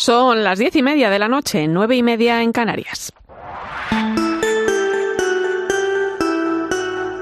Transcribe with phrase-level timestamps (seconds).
[0.00, 3.12] Son las diez y media de la noche, nueve y media en Canarias.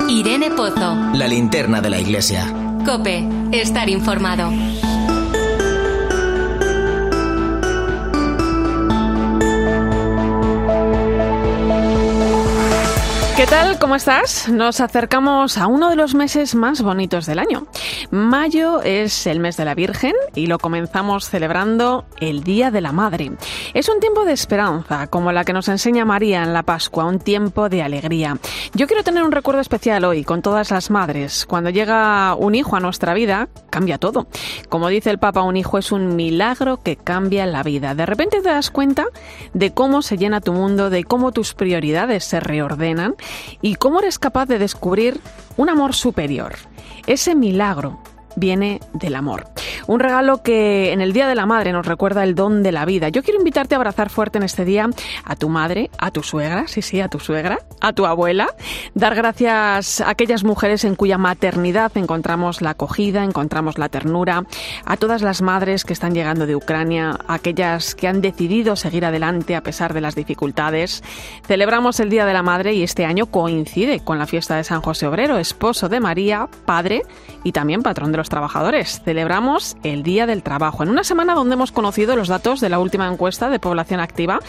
[0.08, 0.94] Irene Pozo.
[1.12, 2.46] La linterna de la iglesia.
[2.86, 4.52] Cope, estar informado.
[13.38, 13.78] ¿Qué tal?
[13.78, 14.48] ¿Cómo estás?
[14.48, 17.66] Nos acercamos a uno de los meses más bonitos del año.
[18.10, 22.92] Mayo es el mes de la Virgen y lo comenzamos celebrando el Día de la
[22.92, 23.32] Madre.
[23.74, 27.18] Es un tiempo de esperanza, como la que nos enseña María en la Pascua, un
[27.18, 28.38] tiempo de alegría.
[28.74, 31.46] Yo quiero tener un recuerdo especial hoy con todas las madres.
[31.46, 34.26] Cuando llega un hijo a nuestra vida, cambia todo.
[34.68, 37.94] Como dice el Papa, un hijo es un milagro que cambia la vida.
[37.94, 39.06] De repente te das cuenta
[39.54, 43.14] de cómo se llena tu mundo, de cómo tus prioridades se reordenan
[43.62, 45.20] y cómo eres capaz de descubrir
[45.56, 46.54] un amor superior.
[47.06, 47.98] Ese milagro
[48.36, 49.46] viene del amor.
[49.86, 52.84] Un regalo que en el Día de la Madre nos recuerda el don de la
[52.84, 53.08] vida.
[53.08, 54.90] Yo quiero invitarte a abrazar fuerte en este día
[55.24, 58.48] a tu madre, a tu suegra, sí, sí, a tu suegra, a tu abuela.
[58.94, 64.44] Dar gracias a aquellas mujeres en cuya maternidad encontramos la acogida, encontramos la ternura.
[64.84, 69.56] A todas las madres que están llegando de Ucrania, aquellas que han decidido seguir adelante
[69.56, 71.02] a pesar de las dificultades.
[71.46, 74.82] Celebramos el Día de la Madre y este año coincide con la fiesta de San
[74.82, 77.02] José Obrero, esposo de María, padre
[77.44, 79.02] y también patrón de los trabajadores.
[79.04, 82.78] Celebramos el Día del Trabajo, en una semana donde hemos conocido los datos de la
[82.78, 84.40] última encuesta de población activa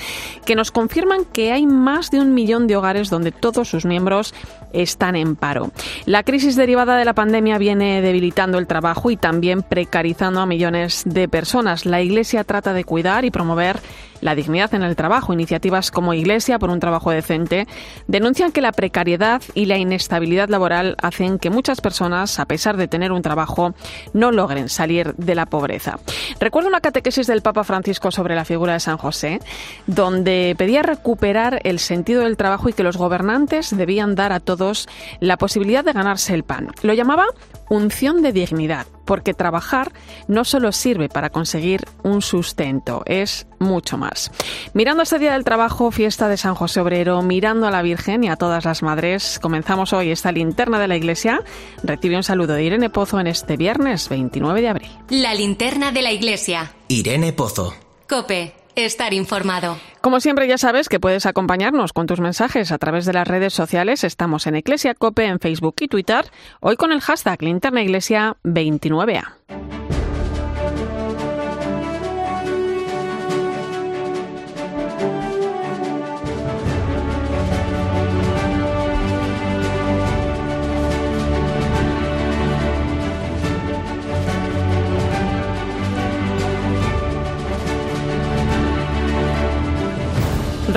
[0.46, 4.34] que nos confirman que hay más de un millón de hogares donde todos sus miembros
[4.74, 5.72] están en paro.
[6.06, 11.04] La crisis derivada de la pandemia viene debilitando el trabajo y también precarizando a millones
[11.06, 11.86] de personas.
[11.86, 13.80] La Iglesia trata de cuidar y promover
[14.22, 15.34] la dignidad en el trabajo.
[15.34, 17.68] Iniciativas como Iglesia por un trabajo decente
[18.08, 22.88] denuncian que la precariedad y la inestabilidad laboral hacen que muchas personas, a pesar de
[22.88, 23.74] tener un trabajo,
[24.14, 26.00] no logren salir de la pobreza.
[26.40, 29.40] Recuerdo una catequesis del Papa Francisco sobre la figura de San José,
[29.88, 34.88] donde pedía recuperar el sentido del trabajo y que los gobernantes debían dar a todos
[35.20, 36.70] la posibilidad de ganarse el pan.
[36.82, 37.26] Lo llamaba
[37.70, 39.92] unción de dignidad, porque trabajar
[40.28, 44.30] no solo sirve para conseguir un sustento, es mucho más.
[44.76, 48.30] Mirando este Día del Trabajo, fiesta de San José Obrero, mirando a la Virgen y
[48.30, 51.42] a todas las madres, comenzamos hoy esta linterna de la Iglesia.
[51.82, 54.92] Recibe un saludo de Irene Pozo en este viernes 29 de abril.
[55.10, 56.72] La linterna de la Iglesia.
[56.88, 57.74] Irene Pozo.
[58.08, 59.78] Cope, estar informado.
[60.02, 63.54] Como siempre ya sabes que puedes acompañarnos con tus mensajes a través de las redes
[63.54, 64.04] sociales.
[64.04, 66.26] Estamos en Iglesia Cope en Facebook y Twitter,
[66.62, 69.59] hoy con el hashtag Linterna Iglesia 29A.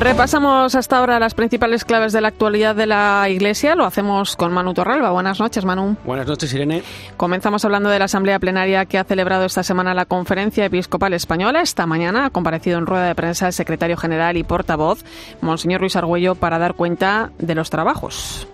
[0.03, 3.77] Repasamos hasta ahora las principales claves de la actualidad de la Iglesia.
[3.77, 5.13] Lo hacemos con Manu Torralba.
[5.13, 5.97] Buenas noches, Manu.
[6.05, 6.83] Buenas noches, Irene.
[7.17, 11.61] Comenzamos hablando de la Asamblea Plenaria que ha celebrado esta semana la Conferencia Episcopal Española.
[11.61, 15.05] Esta mañana ha comparecido en rueda de prensa el secretario general y portavoz,
[15.41, 18.49] Monseñor Luis Argüello, para dar cuenta de los trabajos.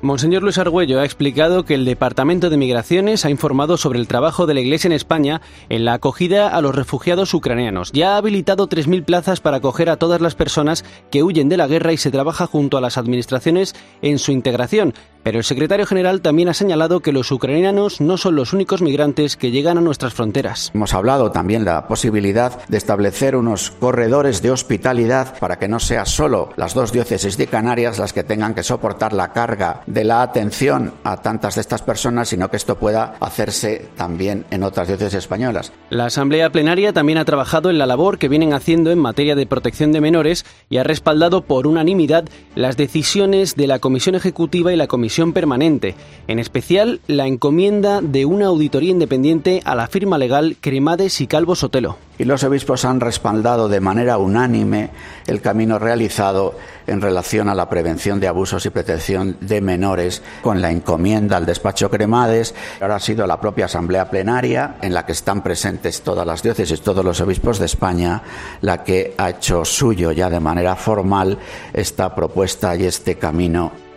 [0.00, 4.46] Monseñor Luis Argüello ha explicado que el Departamento de Migraciones ha informado sobre el trabajo
[4.46, 7.90] de la Iglesia en España en la acogida a los refugiados ucranianos.
[7.90, 11.66] Ya ha habilitado 3.000 plazas para acoger a todas las personas que huyen de la
[11.66, 14.94] guerra y se trabaja junto a las administraciones en su integración.
[15.24, 19.36] Pero el secretario general también ha señalado que los ucranianos no son los únicos migrantes
[19.36, 20.70] que llegan a nuestras fronteras.
[20.74, 25.80] Hemos hablado también de la posibilidad de establecer unos corredores de hospitalidad para que no
[25.80, 30.04] sea solo las dos diócesis de Canarias las que tengan que soportar la carga de
[30.04, 34.88] la atención a tantas de estas personas, sino que esto pueda hacerse también en otras
[34.88, 35.72] diócesis españolas.
[35.90, 39.46] La Asamblea Plenaria también ha trabajado en la labor que vienen haciendo en materia de
[39.46, 44.76] protección de menores y ha respaldado por unanimidad las decisiones de la Comisión Ejecutiva y
[44.76, 45.94] la Comisión Permanente,
[46.26, 51.54] en especial la encomienda de una auditoría independiente a la firma legal Cremades y Calvo
[51.54, 54.90] Sotelo y los obispos han respaldado de manera unánime
[55.26, 56.56] el camino realizado
[56.86, 61.46] en relación a la prevención de abusos y protección de menores con la encomienda al
[61.46, 62.54] despacho Cremades.
[62.80, 66.80] Ahora ha sido la propia Asamblea Plenaria en la que están presentes todas las diócesis,
[66.80, 68.22] todos los obispos de España,
[68.62, 71.38] la que ha hecho suyo ya de manera formal
[71.72, 73.87] esta propuesta y este camino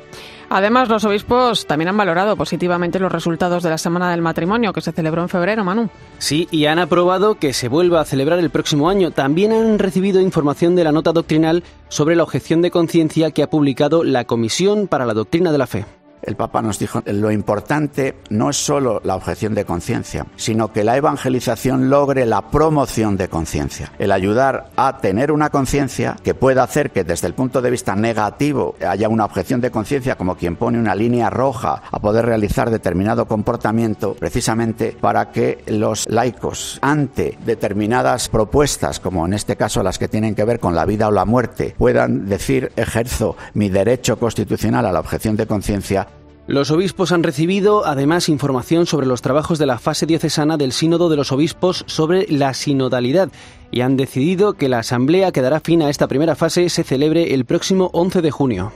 [0.54, 4.82] Además, los obispos también han valorado positivamente los resultados de la Semana del Matrimonio que
[4.82, 5.90] se celebró en febrero, Manu.
[6.18, 9.12] Sí, y han aprobado que se vuelva a celebrar el próximo año.
[9.12, 13.50] También han recibido información de la nota doctrinal sobre la objeción de conciencia que ha
[13.50, 15.86] publicado la Comisión para la Doctrina de la Fe.
[16.24, 20.84] El Papa nos dijo, lo importante no es solo la objeción de conciencia, sino que
[20.84, 26.64] la evangelización logre la promoción de conciencia, el ayudar a tener una conciencia que pueda
[26.64, 30.56] hacer que desde el punto de vista negativo haya una objeción de conciencia como quien
[30.56, 37.38] pone una línea roja a poder realizar determinado comportamiento, precisamente para que los laicos ante
[37.46, 41.12] determinadas propuestas, como en este caso las que tienen que ver con la vida o
[41.12, 46.08] la muerte, puedan decir ejerzo mi derecho constitucional a la objeción de conciencia
[46.48, 51.10] los obispos han recibido además información sobre los trabajos de la fase diocesana del Sínodo
[51.10, 53.30] de los Obispos sobre la sinodalidad
[53.72, 57.34] y han decidido que la asamblea que dará fin a esta primera fase se celebre
[57.34, 58.74] el próximo 11 de junio.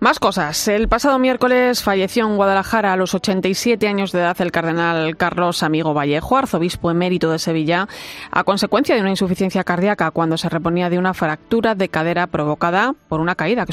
[0.00, 0.68] Más cosas.
[0.68, 5.64] El pasado miércoles falleció en Guadalajara a los 87 años de edad el cardenal Carlos
[5.64, 7.88] Amigo Vallejo, arzobispo emérito de Sevilla,
[8.30, 12.94] a consecuencia de una insuficiencia cardíaca cuando se reponía de una fractura de cadera provocada
[13.08, 13.72] por una caída que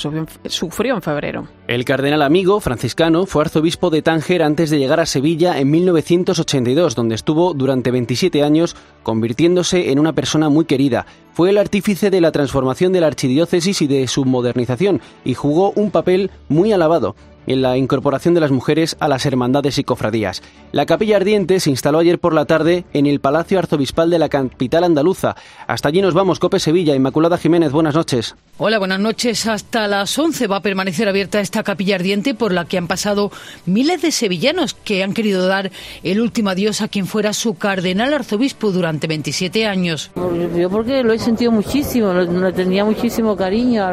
[0.50, 1.48] sufrió en febrero.
[1.68, 6.94] El cardenal Amigo, franciscano, fue arzobispo de Tánger antes de llegar a Sevilla en 1982,
[6.94, 11.08] donde estuvo durante 27 años convirtiéndose en una persona muy querida.
[11.34, 15.72] Fue el artífice de la transformación de la archidiócesis y de su modernización y jugó
[15.72, 17.16] un papel muy alabado
[17.48, 20.42] en la incorporación de las mujeres a las hermandades y cofradías.
[20.72, 24.30] La capilla ardiente se instaló ayer por la tarde en el Palacio Arzobispal de la
[24.30, 25.36] capital andaluza.
[25.68, 26.96] Hasta allí nos vamos, Cope Sevilla.
[26.96, 28.36] Inmaculada Jiménez, buenas noches.
[28.58, 29.48] Hola, buenas noches.
[29.48, 33.32] Hasta las 11 va a permanecer abierta esta capilla ardiente por la que han pasado
[33.66, 35.72] miles de sevillanos que han querido dar
[36.04, 40.12] el último adiós a quien fuera su cardenal arzobispo durante 27 años.
[40.56, 43.84] Yo porque lo he sentido muchísimo, le tenía muchísimo cariño,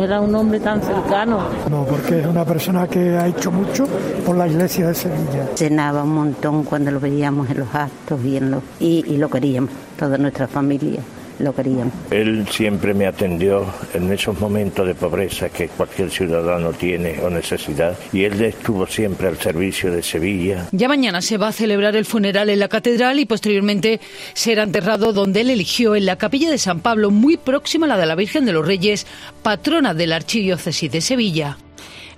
[0.00, 1.48] era un hombre tan cercano.
[1.68, 3.86] No, porque es una persona que ha hecho mucho
[4.24, 5.48] por la iglesia de Sevilla.
[5.54, 10.46] Cenaba un montón cuando lo veíamos en los actos y, y, lo queríamos, toda nuestra
[10.46, 11.00] familia
[11.38, 11.92] lo queríamos.
[12.10, 13.64] Él siempre me atendió
[13.94, 19.28] en esos momentos de pobreza que cualquier ciudadano tiene o necesidad y él estuvo siempre
[19.28, 20.66] al servicio de Sevilla.
[20.72, 24.00] Ya mañana se va a celebrar el funeral en la catedral y posteriormente
[24.34, 27.98] será enterrado donde él eligió, en la capilla de San Pablo, muy próxima a la
[27.98, 29.06] de la Virgen de los Reyes,
[29.42, 31.56] patrona de la Archidiócesis de Sevilla.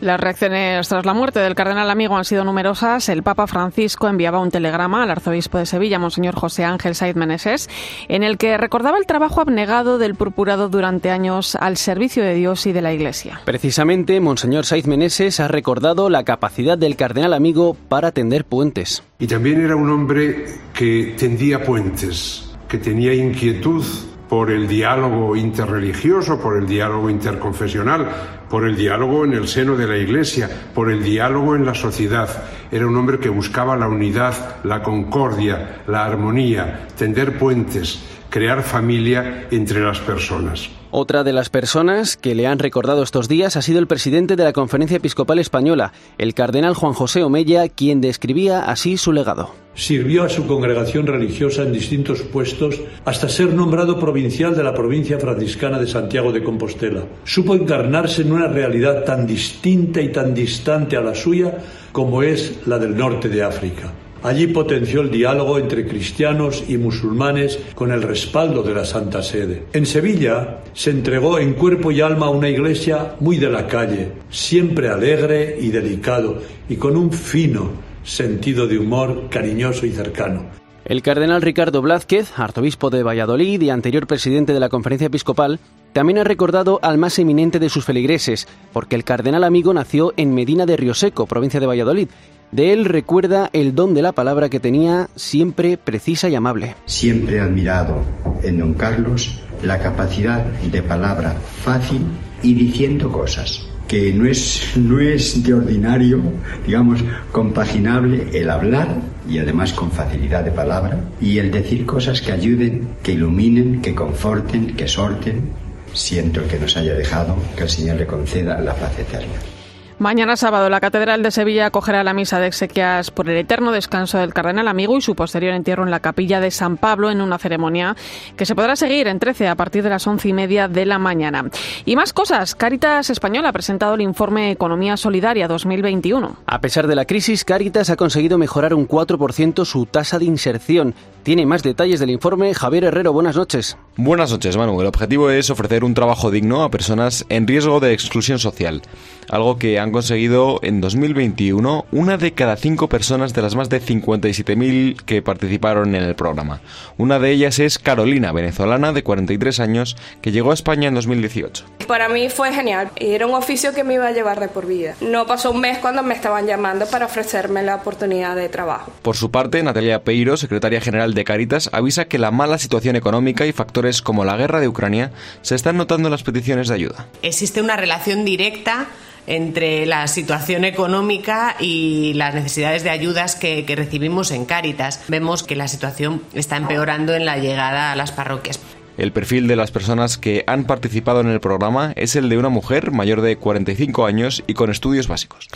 [0.01, 3.11] Las reacciones tras la muerte del cardenal amigo han sido numerosas.
[3.11, 7.69] El Papa Francisco enviaba un telegrama al arzobispo de Sevilla, Monseñor José Ángel Saiz Meneses,
[8.09, 12.65] en el que recordaba el trabajo abnegado del purpurado durante años al servicio de Dios
[12.65, 13.43] y de la Iglesia.
[13.45, 19.03] Precisamente, Monseñor Saiz Meneses ha recordado la capacidad del cardenal amigo para tender puentes.
[19.19, 23.85] Y también era un hombre que tendía puentes, que tenía inquietud
[24.31, 28.09] por el diálogo interreligioso, por el diálogo interconfesional,
[28.49, 32.29] por el diálogo en el seno de la Iglesia, por el diálogo en la sociedad.
[32.71, 39.49] Era un hombre que buscaba la unidad, la concordia, la armonía, tender puentes, crear familia
[39.51, 40.71] entre las personas.
[40.93, 44.45] Otra de las personas que le han recordado estos días ha sido el presidente de
[44.45, 49.60] la Conferencia Episcopal Española, el cardenal Juan José Omella, quien describía así su legado.
[49.75, 55.19] Sirvió a su congregación religiosa en distintos puestos hasta ser nombrado provincial de la provincia
[55.19, 57.05] franciscana de Santiago de Compostela.
[57.25, 61.59] Supo encarnarse en una realidad tan distinta y tan distante a la suya
[61.93, 63.93] como es la del norte de África.
[64.23, 69.65] Allí potenció el diálogo entre cristianos y musulmanes con el respaldo de la Santa Sede.
[69.73, 74.13] En Sevilla se entregó en cuerpo y alma a una iglesia muy de la calle,
[74.29, 76.39] siempre alegre y delicado
[76.69, 80.45] y con un fino sentido de humor cariñoso y cercano.
[80.85, 85.61] El cardenal Ricardo Blázquez, arzobispo de Valladolid y anterior presidente de la Conferencia Episcopal,
[85.93, 90.35] también ha recordado al más eminente de sus feligreses, porque el cardenal amigo nació en
[90.35, 92.09] Medina de Rioseco, provincia de Valladolid,
[92.51, 96.75] de él recuerda el don de la palabra que tenía siempre precisa y amable.
[96.87, 98.03] Siempre he admirado
[98.43, 102.03] en don Carlos la capacidad de palabra fácil
[102.43, 106.23] y diciendo cosas que no es, no es de ordinario,
[106.65, 107.01] digamos,
[107.33, 108.87] compaginable el hablar
[109.29, 113.93] y además con facilidad de palabra y el decir cosas que ayuden, que iluminen, que
[113.93, 115.51] conforten, que sorten.
[115.93, 119.60] Siento que nos haya dejado, que el Señor le conceda la paz eterna.
[120.01, 124.17] Mañana sábado, la Catedral de Sevilla acogerá la misa de exequias por el eterno descanso
[124.17, 127.37] del cardenal amigo y su posterior entierro en la capilla de San Pablo en una
[127.37, 127.95] ceremonia
[128.35, 130.99] que se podrá seguir en 13 a partir de las once y media de la
[130.99, 131.51] mañana.
[131.85, 132.55] Y más cosas.
[132.55, 136.35] Caritas Española ha presentado el informe Economía Solidaria 2021.
[136.47, 140.95] A pesar de la crisis, Caritas ha conseguido mejorar un 4% su tasa de inserción.
[141.25, 143.13] Tiene más detalles del informe Javier Herrero.
[143.13, 143.77] Buenas noches.
[143.97, 144.81] Buenas noches, Manu.
[144.81, 148.83] El objetivo es ofrecer un trabajo digno a personas en riesgo de exclusión social,
[149.29, 153.83] algo que han conseguido en 2021 una de cada cinco personas de las más de
[153.83, 156.61] 57.000 que participaron en el programa.
[156.99, 161.65] Una de ellas es Carolina, venezolana de 43 años, que llegó a España en 2018.
[161.89, 162.93] Para mí fue genial.
[162.95, 164.95] Era un oficio que me iba a llevar de por vida.
[165.01, 168.93] No pasó un mes cuando me estaban llamando para ofrecerme la oportunidad de trabajo.
[169.03, 173.45] Por su parte, Natalia Peiro, secretaria general de Caritas, avisa que la mala situación económica
[173.45, 175.11] y factores como la guerra de Ucrania
[175.43, 177.07] se están notando las peticiones de ayuda.
[177.23, 178.87] Existe una relación directa
[179.27, 185.05] entre la situación económica y las necesidades de ayudas que, que, recibimos en Cáritas.
[185.09, 188.61] Vemos que la situación está empeorando en la llegada a las parroquias.
[188.97, 192.49] El perfil de las personas que han participado en el programa es el de una
[192.49, 195.49] mujer mayor de 45 años y con estudios básicos.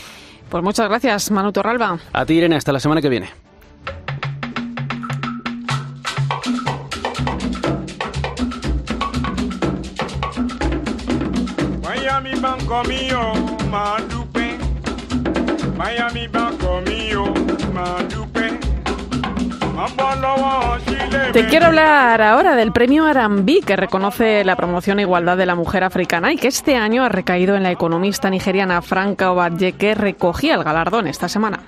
[0.49, 1.99] Pues muchas gracias, Manu Torralba.
[2.13, 3.44] A ti, Irene, hasta la semana que viene.
[21.33, 25.57] Te quiero hablar ahora del premio Arambi, que reconoce la promoción e igualdad de la
[25.57, 29.95] mujer africana y que este año ha recaído en la economista nigeriana Franca Obadje, que
[29.95, 31.61] recogía el galardón esta semana.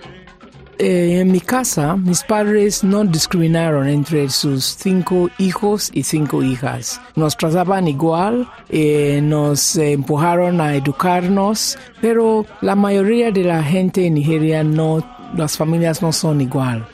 [0.79, 7.01] Eh, en mi casa, mis padres no discriminaron entre sus cinco hijos y cinco hijas.
[7.15, 14.15] Nos trataban igual, eh, nos empujaron a educarnos, pero la mayoría de la gente en
[14.15, 15.03] Nigeria no,
[15.35, 16.87] las familias no son igual.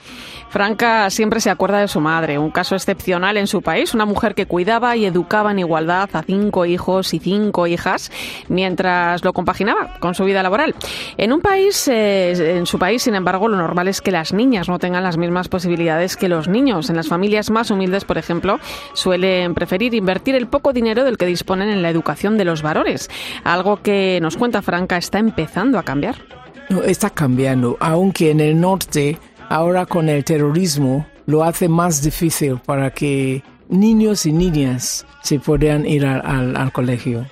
[0.52, 4.34] Franca siempre se acuerda de su madre, un caso excepcional en su país, una mujer
[4.34, 8.12] que cuidaba y educaba en igualdad a cinco hijos y cinco hijas
[8.48, 10.74] mientras lo compaginaba con su vida laboral.
[11.16, 14.68] En un país, eh, en su país, sin embargo, lo normal es que las niñas
[14.68, 16.90] no tengan las mismas posibilidades que los niños.
[16.90, 18.60] En las familias más humildes, por ejemplo,
[18.92, 23.08] suelen preferir invertir el poco dinero del que disponen en la educación de los varones,
[23.42, 26.16] algo que nos cuenta Franca está empezando a cambiar.
[26.84, 29.18] Está cambiando, aunque en el norte
[29.52, 35.84] ahora con el terrorismo lo hace más difícil para que niños y niñas se puedan
[35.84, 37.26] ir al, al colegio.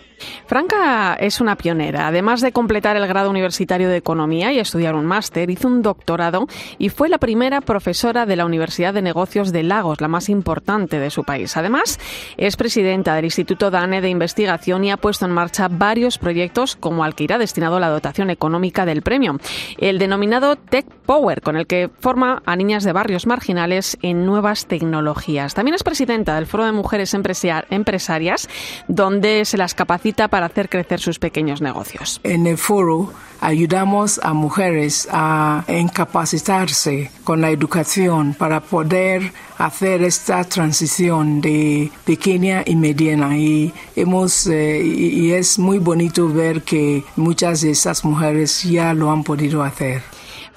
[0.46, 2.06] Franca es una pionera.
[2.08, 6.46] Además de completar el grado universitario de Economía y estudiar un máster, hizo un doctorado
[6.78, 10.98] y fue la primera profesora de la Universidad de Negocios de Lagos, la más importante
[10.98, 11.56] de su país.
[11.56, 11.98] Además,
[12.36, 17.04] es presidenta del Instituto DANE de Investigación y ha puesto en marcha varios proyectos como
[17.04, 19.38] al que irá destinado la dotación económica del premio,
[19.78, 24.66] el denominado Tech Power, con el que forma a niñas de barrios marginales en nuevas
[24.66, 25.54] tecnologías.
[25.54, 28.48] También es presidenta del Foro de Mujeres Empresarias,
[28.88, 32.20] donde se las capacita para hacer crecer sus pequeños negocios.
[32.22, 40.44] En el foro ayudamos a mujeres a incapacitarse con la educación para poder hacer esta
[40.44, 47.62] transición de pequeña y mediana y hemos eh, y es muy bonito ver que muchas
[47.62, 50.02] de esas mujeres ya lo han podido hacer.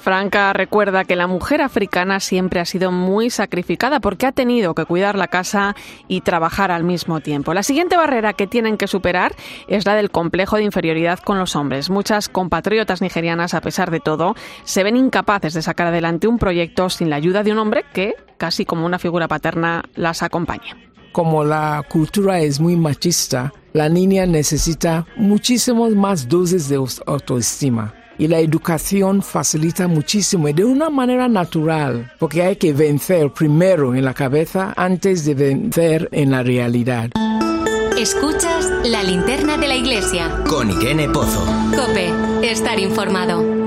[0.03, 4.83] Franca recuerda que la mujer africana siempre ha sido muy sacrificada porque ha tenido que
[4.83, 5.77] cuidar la casa
[6.09, 7.53] y trabajar al mismo tiempo.
[7.53, 9.33] La siguiente barrera que tienen que superar
[9.69, 11.89] es la del complejo de inferioridad con los hombres.
[11.89, 16.89] Muchas compatriotas nigerianas, a pesar de todo, se ven incapaces de sacar adelante un proyecto
[16.89, 20.75] sin la ayuda de un hombre que, casi como una figura paterna, las acompañe.
[21.13, 28.27] Como la cultura es muy machista, la niña necesita muchísimas más dosis de autoestima y
[28.27, 34.05] la educación facilita muchísimo y de una manera natural, porque hay que vencer primero en
[34.05, 37.09] la cabeza antes de vencer en la realidad.
[37.97, 40.43] Escuchas la linterna de la iglesia.
[40.49, 41.45] Con Irene Pozo.
[41.75, 43.62] Cope, estar informado.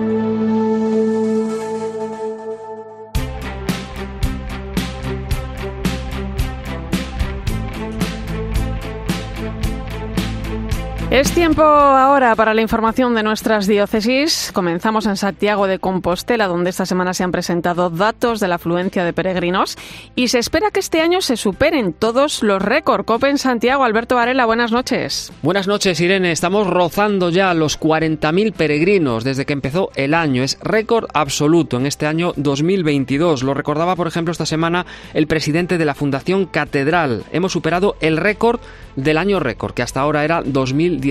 [11.17, 14.51] Es tiempo ahora para la información de nuestras diócesis.
[14.53, 19.03] Comenzamos en Santiago de Compostela, donde esta semana se han presentado datos de la afluencia
[19.03, 19.79] de peregrinos
[20.15, 23.07] y se espera que este año se superen todos los récords.
[23.07, 25.33] COPE en Santiago, Alberto Varela, buenas noches.
[25.41, 26.33] Buenas noches, Irene.
[26.33, 30.43] Estamos rozando ya los 40.000 peregrinos desde que empezó el año.
[30.43, 33.43] Es récord absoluto en este año 2022.
[33.43, 37.25] Lo recordaba, por ejemplo, esta semana el presidente de la Fundación Catedral.
[37.33, 38.61] Hemos superado el récord
[38.97, 40.43] del año récord, que hasta ahora era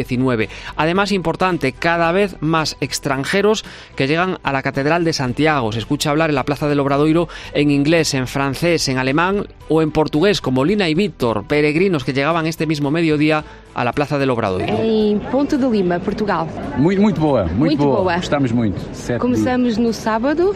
[0.03, 0.49] 2019.
[0.75, 3.63] Además, importante, cada vez más extranjeros
[3.95, 5.71] que llegan a la Catedral de Santiago.
[5.71, 9.81] Se escucha hablar en la Plaza del Obradoiro en inglés, en francés, en alemán o
[9.81, 14.17] en portugués, como Lina y Víctor, peregrinos que llegaban este mismo mediodía a la Plaza
[14.17, 14.77] del Obradoiro.
[14.81, 16.47] Em Ponte de Lima, Portugal.
[16.77, 18.01] Muito, muito boa, Muito boa.
[18.01, 18.15] boa.
[18.17, 18.79] Gostamos muito.
[19.19, 20.55] Começamos no sábado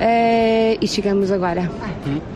[0.00, 1.68] eh, e chegamos agora.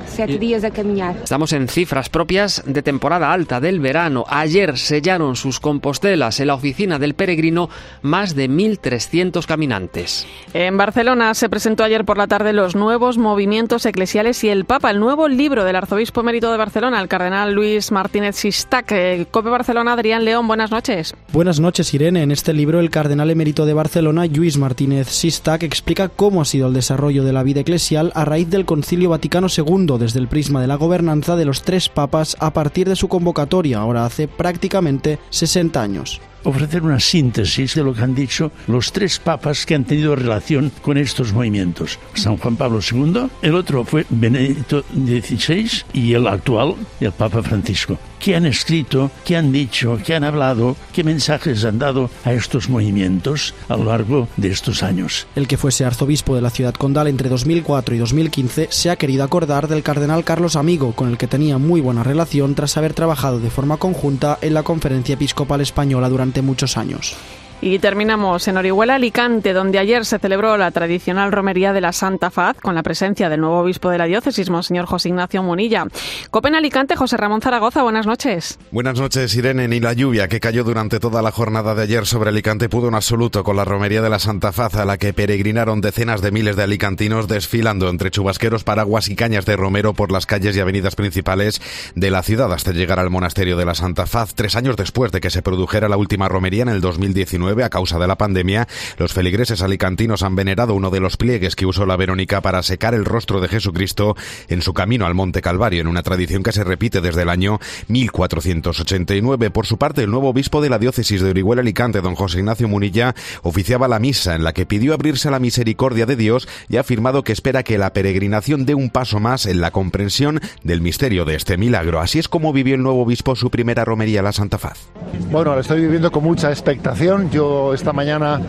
[0.07, 1.17] Sete dias a caminhar.
[1.23, 4.25] Estamos en cifras propias de temporada alta del verano.
[4.29, 7.69] Ayer sellaron sus compostelas en la oficina del peregrino
[8.03, 10.27] más de 1.300 caminantes.
[10.53, 14.91] En Barcelona se presentó ayer por la tarde los nuevos movimientos eclesiales y el Papa,
[14.91, 18.91] el nuevo libro del arzobispo emérito de Barcelona, el cardenal Luis Martínez Sistac.
[18.93, 21.15] Eh, Cope Barcelona, Adrián León, buenas noches.
[21.33, 22.23] Buenas noches, Irene.
[22.23, 26.69] En este libro, el cardenal emérito de Barcelona, Luis Martínez Sistac, explica cómo ha sido
[26.69, 30.61] el desarrollo de la vida eclesial a raíz del Concilio Vaticano II, desde el prisma
[30.61, 35.19] de la gobernanza de los tres papas a partir de su convocatoria, ahora hace prácticamente
[35.31, 39.85] 60 años ofrecer una síntesis de lo que han dicho los tres papas que han
[39.85, 41.99] tenido relación con estos movimientos.
[42.15, 47.99] San Juan Pablo II, el otro fue Benedicto XVI y el actual, el Papa Francisco.
[48.19, 49.11] ¿Qué han escrito?
[49.25, 49.99] ¿Qué han dicho?
[50.05, 50.77] ¿Qué han hablado?
[50.93, 55.27] ¿Qué mensajes han dado a estos movimientos a lo largo de estos años?
[55.35, 59.25] El que fuese arzobispo de la ciudad condal entre 2004 y 2015 se ha querido
[59.25, 63.41] acordar del cardenal Carlos Amigo, con el que tenía muy buena relación tras haber trabajado
[63.41, 67.17] de forma conjunta en la Conferencia Episcopal Española durante muchos años.
[67.63, 72.31] Y terminamos en Orihuela, Alicante, donde ayer se celebró la tradicional romería de la Santa
[72.31, 75.87] Faz con la presencia del nuevo obispo de la diócesis, Monseñor José Ignacio Munilla.
[76.31, 78.59] Copen Alicante, José Ramón Zaragoza, buenas noches.
[78.71, 79.69] Buenas noches, Irene.
[79.69, 82.95] Ni la lluvia que cayó durante toda la jornada de ayer sobre Alicante pudo en
[82.95, 86.57] absoluto con la romería de la Santa Faz, a la que peregrinaron decenas de miles
[86.57, 90.97] de alicantinos desfilando entre chubasqueros, paraguas y cañas de romero por las calles y avenidas
[90.97, 91.61] principales
[91.95, 95.21] de la ciudad hasta llegar al monasterio de la Santa Faz, tres años después de
[95.21, 98.67] que se produjera la última romería en el 2019 a causa de la pandemia,
[98.97, 102.95] los feligreses alicantinos han venerado uno de los pliegues que usó la Verónica para secar
[102.95, 104.17] el rostro de Jesucristo
[104.49, 107.59] en su camino al Monte Calvario, en una tradición que se repite desde el año
[107.89, 109.51] 1489.
[109.51, 112.69] Por su parte, el nuevo obispo de la diócesis de Orihuela Alicante, don José Ignacio
[112.69, 116.77] Munilla, oficiaba la misa en la que pidió abrirse a la misericordia de Dios y
[116.77, 120.81] ha afirmado que espera que la peregrinación dé un paso más en la comprensión del
[120.81, 122.01] misterio de este milagro.
[122.01, 124.89] Así es como vivió el nuevo obispo su primera romería a la Santa Faz.
[125.31, 127.31] Bueno, lo estoy viviendo con mucha expectación
[127.75, 128.41] esta mañana,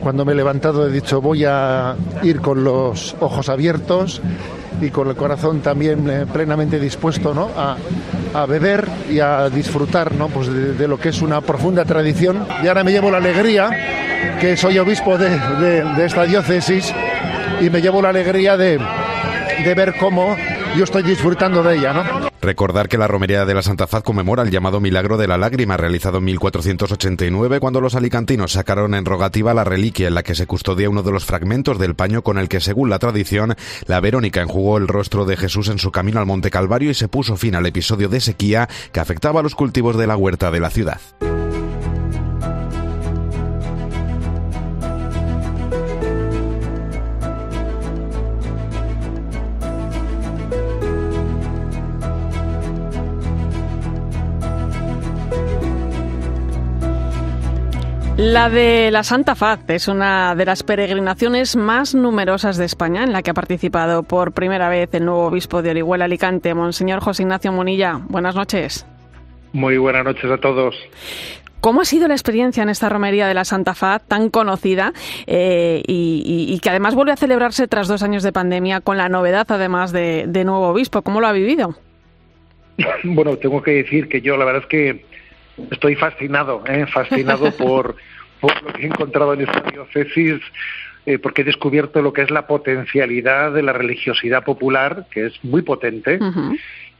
[0.00, 4.20] cuando me he levantado, he dicho voy a ir con los ojos abiertos
[4.80, 7.50] y con el corazón también eh, plenamente dispuesto ¿no?
[7.56, 10.28] a, beber y a disfrutar ¿no?
[10.28, 12.46] pues de, lo que es una profunda tradición.
[12.62, 13.68] Y ahora me llevo la alegría,
[14.40, 16.94] que soy obispo de, de esta diócesis,
[17.60, 18.78] y me llevo la alegría de,
[19.76, 20.34] ver cómo
[20.76, 22.29] yo estoy disfrutando de ella, ¿no?
[22.40, 25.76] Recordar que la romería de la Santa Faz conmemora el llamado Milagro de la Lágrima,
[25.76, 30.46] realizado en 1489, cuando los alicantinos sacaron en rogativa la reliquia en la que se
[30.46, 34.40] custodia uno de los fragmentos del paño con el que, según la tradición, la Verónica
[34.40, 37.54] enjugó el rostro de Jesús en su camino al Monte Calvario y se puso fin
[37.54, 41.00] al episodio de sequía que afectaba a los cultivos de la huerta de la ciudad.
[58.22, 63.14] La de la Santa Faz es una de las peregrinaciones más numerosas de España, en
[63.14, 67.22] la que ha participado por primera vez el nuevo obispo de Orihuela Alicante, Monseñor José
[67.22, 67.98] Ignacio Munilla.
[68.10, 68.86] Buenas noches.
[69.54, 70.76] Muy buenas noches a todos.
[71.62, 74.92] ¿Cómo ha sido la experiencia en esta romería de la Santa Faz, tan conocida
[75.26, 79.46] eh, y, que además vuelve a celebrarse tras dos años de pandemia, con la novedad
[79.48, 81.00] además de, de nuevo obispo?
[81.00, 81.74] ¿Cómo lo ha vivido?
[83.02, 85.09] Bueno, tengo que decir que yo la verdad es que
[85.70, 86.86] estoy fascinado, ¿eh?
[86.86, 87.96] fascinado por,
[88.42, 90.40] lo que he encontrado en esta diócesis,
[91.06, 95.44] eh, porque he descubierto lo que es la potencialidad de la religiosidad popular, que es
[95.44, 96.18] muy potente.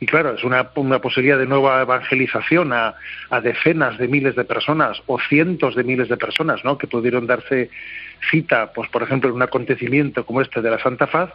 [0.02, 2.94] Y claro, es una, una, posibilidad de nueva evangelización a,
[3.28, 6.78] a, decenas de miles de personas o cientos de miles de personas ¿no?
[6.78, 7.68] que pudieron darse
[8.30, 11.30] cita, pues por ejemplo, en un acontecimiento como este de la Santa Faz.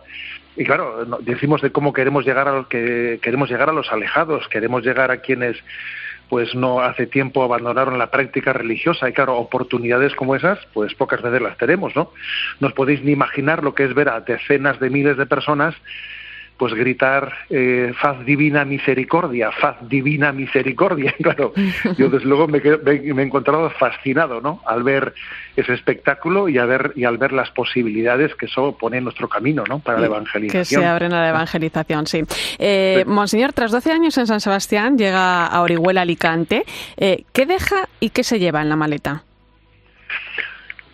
[0.57, 4.47] Y claro, decimos de cómo queremos llegar a los que queremos llegar a los alejados,
[4.47, 5.57] queremos llegar a quienes
[6.29, 11.21] pues no hace tiempo abandonaron la práctica religiosa y claro, oportunidades como esas, pues pocas
[11.21, 12.11] veces las tenemos, ¿no?
[12.59, 15.75] No os podéis ni imaginar lo que es ver a decenas de miles de personas
[16.57, 21.13] pues gritar eh, faz divina misericordia, faz divina misericordia.
[21.25, 21.53] Claro,
[21.97, 24.61] yo desde luego me, me, he encontrado fascinado, ¿no?
[24.67, 25.15] Al ver
[25.55, 29.27] ese espectáculo y, a ver, y al ver las posibilidades que eso pone en nuestro
[29.27, 29.79] camino, ¿no?
[29.79, 30.61] Para la evangelización.
[30.61, 32.23] Que se abren a la evangelización, sí.
[32.59, 36.63] Eh, Monseñor, tras 12 años en San Sebastián, llega a Orihuela, Alicante.
[36.97, 39.23] Eh, ¿Qué deja y qué se lleva en la maleta?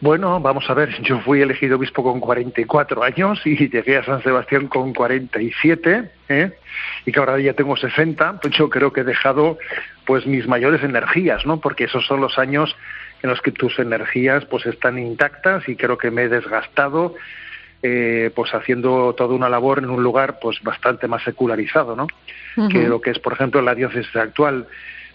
[0.01, 4.23] Bueno, vamos a ver, yo fui elegido obispo con 44 años y llegué a San
[4.23, 6.51] Sebastián con 47, ¿eh?
[7.05, 9.59] y que ahora ya tengo 60, pues yo creo que he dejado
[10.07, 11.59] pues mis mayores energías, ¿no?
[11.59, 12.75] Porque esos son los años
[13.21, 17.13] en los que tus energías pues están intactas y creo que me he desgastado
[17.83, 22.07] eh, pues haciendo toda una labor en un lugar pues bastante más secularizado, ¿no?
[22.69, 24.65] Que lo que es, por ejemplo, la diócesis actual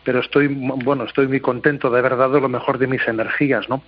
[0.07, 3.83] pero estoy bueno estoy muy contento de haber dado lo mejor de mis energías no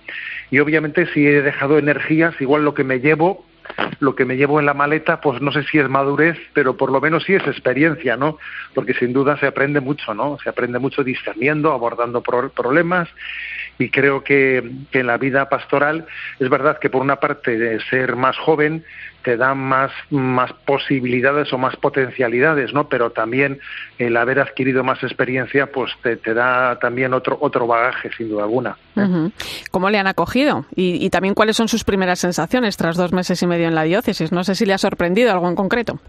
[0.51, 3.45] y obviamente si he dejado energías igual lo que me llevo
[3.99, 6.91] lo que me llevo en la maleta, pues no sé si es madurez, pero por
[6.91, 8.37] lo menos sí es experiencia, ¿no?
[8.73, 10.37] Porque sin duda se aprende mucho, ¿no?
[10.43, 13.09] Se aprende mucho discerniendo, abordando problemas
[13.79, 14.57] y creo que,
[14.91, 16.05] en la vida pastoral
[16.37, 18.83] es verdad que por una parte de ser más joven
[19.23, 22.89] te da más, más posibilidades o más potencialidades, ¿no?
[22.89, 23.59] Pero también
[23.97, 28.77] el haber adquirido más experiencia, pues te, da también otro, otro bagaje, sin duda alguna.
[29.71, 30.65] ¿Cómo le han acogido?
[30.75, 33.83] Y, y también cuáles son sus primeras sensaciones tras dos meses y medio en la
[33.83, 34.31] diócesis.
[34.31, 35.99] No sé si le ha sorprendido algo en concreto.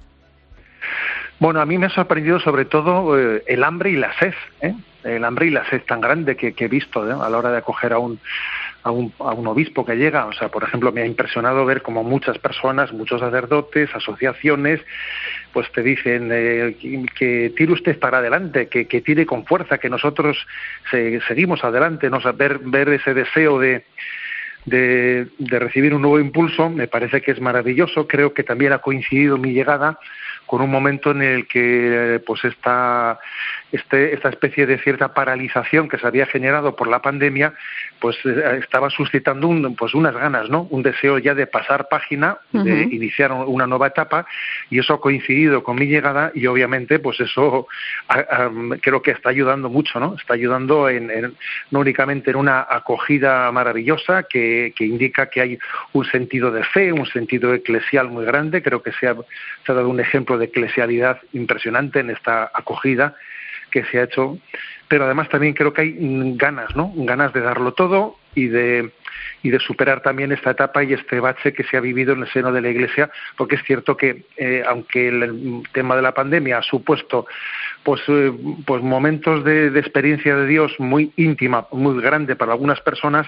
[1.41, 4.75] Bueno, a mí me ha sorprendido sobre todo eh, el hambre y la sed, ¿eh?
[5.05, 7.13] El la sed tan grande que, he visto ¿eh?
[7.13, 8.19] a la hora de acoger a un,
[8.83, 10.27] a un, a un obispo que llega.
[10.27, 14.81] O sea, por ejemplo, me ha impresionado ver como muchas personas, muchos sacerdotes, asociaciones,
[15.53, 16.77] pues te dicen eh,
[17.17, 20.47] que tire usted para adelante, que, que tire con fuerza, que nosotros
[20.91, 22.21] seguimos adelante, ¿no?
[22.35, 23.85] ver, ver ese deseo de,
[24.67, 28.07] de, de, recibir un nuevo impulso, me parece que es maravilloso.
[28.07, 29.99] Creo que también ha coincidido mi llegada
[30.51, 33.21] con un momento en el que pues esta,
[33.71, 37.55] este, esta especie de cierta paralización que se había generado por la pandemia
[38.01, 40.67] pues eh, estaba suscitando un, pues unas ganas, ¿no?
[40.71, 44.27] Un deseo ya de pasar página, de iniciar una nueva etapa
[44.71, 47.69] y eso ha coincidido con mi llegada y obviamente pues eso
[48.81, 50.17] creo que está ayudando mucho, ¿no?
[50.17, 51.33] Está ayudando en,
[51.71, 55.59] no únicamente en una acogida maravillosa que, que, indica que hay
[55.93, 59.75] un sentido de fe, un sentido eclesial muy grande, creo que se ha, se ha
[59.77, 63.15] dado un ejemplo de eclesialidad impresionante en esta acogida
[63.71, 64.39] que se ha hecho,
[64.89, 65.97] pero además también creo que hay
[66.37, 66.93] ganas, ¿no?
[66.97, 68.91] Ganas de darlo todo y de
[69.43, 72.29] y de superar también esta etapa y este bache que se ha vivido en el
[72.33, 76.59] seno de la Iglesia, porque es cierto que eh, aunque el tema de la pandemia
[76.59, 77.27] ha supuesto
[77.83, 78.33] pues, eh,
[78.67, 83.27] pues momentos de, experiencia de Dios muy íntima, muy grande para algunas personas,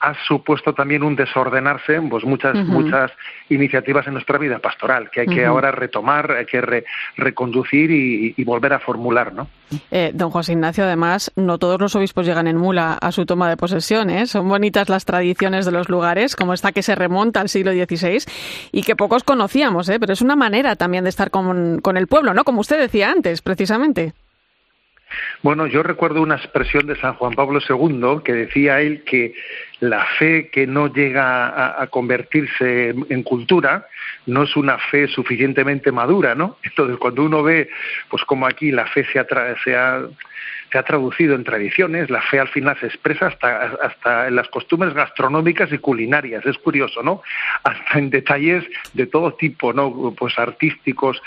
[0.00, 3.10] ha supuesto también un desordenarse, pues muchas, muchas
[3.48, 6.84] iniciativas en nuestra vida pastoral, que hay que ahora retomar, hay que
[7.16, 9.48] reconducir y, volver a formular, ¿no?
[9.90, 13.48] Eh, don José Ignacio, además, no todos los obispos llegan en mula a su toma
[13.48, 14.26] de posesión, ¿eh?
[14.26, 15.23] Son bonitas las tradiciones
[15.64, 18.24] de los lugares, como esta que se remonta al siglo XVI
[18.72, 19.98] y que pocos conocíamos, ¿eh?
[19.98, 22.44] Pero es una manera también de estar con, con el pueblo, ¿no?
[22.44, 24.14] Como usted decía antes, precisamente.
[25.42, 29.34] Bueno, yo recuerdo una expresión de San Juan Pablo II que decía él que
[29.80, 33.86] la fe que no llega a, convertirse en, cultura
[34.26, 36.58] no es una fe suficientemente madura, ¿no?
[36.62, 37.68] Entonces, cuando uno ve,
[38.08, 39.24] pues como aquí la fe se
[39.62, 40.02] se ha
[40.74, 44.48] se ha traducido en tradiciones, la fe al final se expresa hasta, hasta en las
[44.48, 47.22] costumbres gastronómicas y culinarias, es curioso, ¿no?
[47.62, 50.12] Hasta en detalles de todo tipo, ¿no?
[50.18, 51.22] Pues artísticos,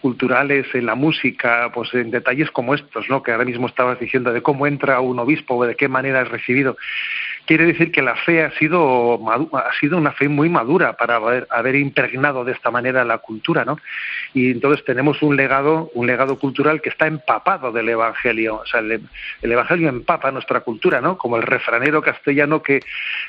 [0.00, 3.22] culturales, en la música, pues en detalles como estos, ¿no?
[3.22, 6.28] Que ahora mismo estabas diciendo de cómo entra un obispo o de qué manera es
[6.28, 6.76] recibido
[7.48, 9.18] quiere decir que la fe ha sido,
[9.56, 13.78] ha sido una fe muy madura para haber, impregnado de esta manera la cultura, ¿no?
[14.34, 18.82] Y entonces tenemos un legado, un legado cultural que está empapado del Evangelio, o sea,
[18.92, 21.18] el, Evangelio empapa nuestra cultura, ¿no?
[21.18, 22.80] Como el refranero castellano que,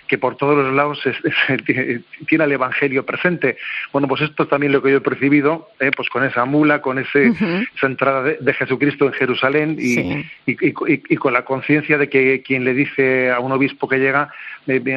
[0.07, 1.01] que por todos los lados
[1.65, 3.57] tiene el Evangelio presente.
[3.91, 5.91] Bueno, pues esto también lo que yo he percibido, ¿eh?
[5.95, 7.27] pues con esa mula, con ese,
[7.75, 12.73] esa entrada de, Jesucristo en Jerusalén y, y, con la conciencia de que quien le
[12.73, 14.33] dice a un obispo que llega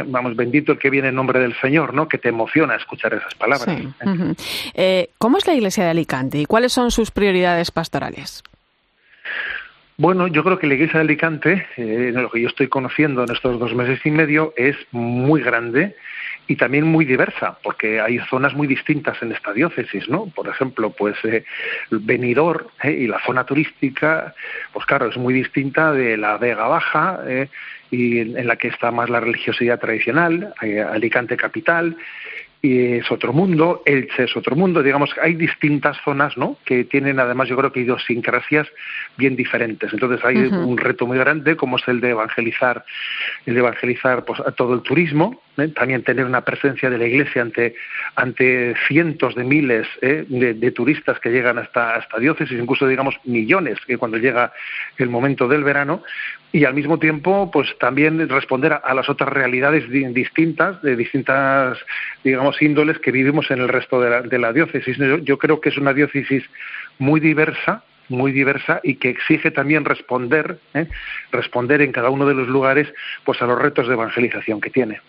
[0.06, 2.08] vamos, bendito el que viene en nombre del Señor, ¿no?
[2.08, 3.76] Que te emociona escuchar esas palabras.
[4.74, 8.42] Eh, ¿Cómo es la Iglesia de Alicante y cuáles son sus prioridades pastorales?
[9.98, 13.30] Bueno, yo creo que la Iglesia de Alicante, eh, lo que yo estoy conociendo en
[13.30, 15.94] estos dos meses y medio, es muy grande
[16.46, 20.26] y también muy diversa, porque hay zonas muy distintas en esta diócesis, ¿no?
[20.26, 21.44] Por ejemplo, pues eh,
[21.90, 24.34] Benidorm y la zona turística,
[24.72, 27.20] pues claro, es muy distinta de la Vega Baja
[27.90, 30.54] y en, la que está más la religiosidad tradicional,
[30.90, 31.96] Alicante capital,
[32.64, 36.56] y es otro mundo, Elche es otro mundo, digamos, hay distintas zonas, ¿no?
[36.64, 38.68] Que tienen además yo creo que idiosincrasias
[39.16, 39.92] bien diferentes.
[39.92, 42.84] Entonces hay un reto muy grande como es el de evangelizar,
[43.46, 45.68] el de evangelizar pues, a todo el turismo, ¿eh?
[45.68, 47.74] también tener una presencia de la Iglesia ante,
[48.14, 50.24] ante cientos de miles ¿eh?
[50.28, 54.52] de, turistas que llegan hasta, esta diócesis, incluso digamos millones que cuando llega
[54.98, 56.02] el momento del verano,
[56.52, 61.78] y al mismo tiempo pues también responder a, las otras realidades distintas, de distintas
[62.22, 64.96] digamos índoles que vivimos en el resto de la, de la diócesis.
[64.98, 66.44] Yo, yo creo que es una diócesis
[66.98, 70.88] muy diversa, muy diversa y que exige también responder, ¿eh?
[71.30, 72.92] responder en cada uno de los lugares,
[73.24, 75.00] pues a los retos de evangelización que tiene.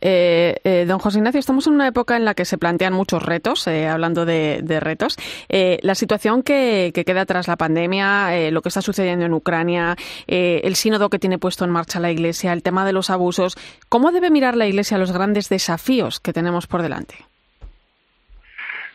[0.00, 0.84] ¿eh?
[0.86, 4.24] don José Ignacio, estamos en una época en la que se plantean muchos retos, hablando
[4.24, 5.16] de, retos.
[5.48, 11.10] la situación que, queda tras la pandemia, lo que está sucediendo en Ucrania, el sínodo
[11.10, 13.56] que tiene puesto en marcha la Iglesia, el tema de los abusos.
[13.88, 17.14] ¿Cómo debe mirar la Iglesia los grandes desafíos que tenemos por delante?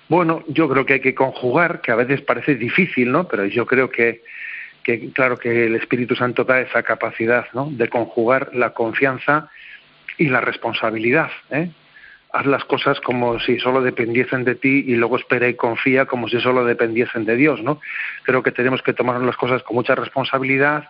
[0.07, 3.27] Bueno, yo creo que hay que conjugar, que a veces parece difícil, ¿no?
[3.27, 4.21] Pero yo creo que,
[5.13, 7.69] claro, que el Espíritu Santo da esa capacidad, ¿no?
[7.71, 9.49] De conjugar la confianza
[10.17, 11.69] y la responsabilidad, ¿eh?
[12.31, 16.27] Haz las cosas como si solo dependiesen de ti y luego espera y confía como
[16.27, 17.79] si solo dependiesen de Dios, ¿no?
[18.23, 20.89] Creo que tenemos que tomar las cosas con mucha responsabilidad,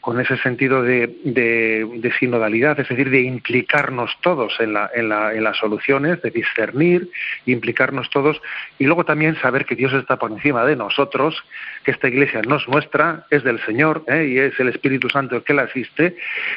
[0.00, 5.34] con ese sentido de, de, sinodalidad, es decir, de implicarnos todos en, la, en, la,
[5.34, 7.10] en, las soluciones, de discernir,
[7.44, 8.40] implicarnos todos
[8.78, 11.44] y luego también saber que Dios está por encima de nosotros,
[11.84, 14.26] que esta iglesia no es nuestra, es del Señor ¿eh?
[14.26, 16.16] y es el Espíritu Santo el que la asiste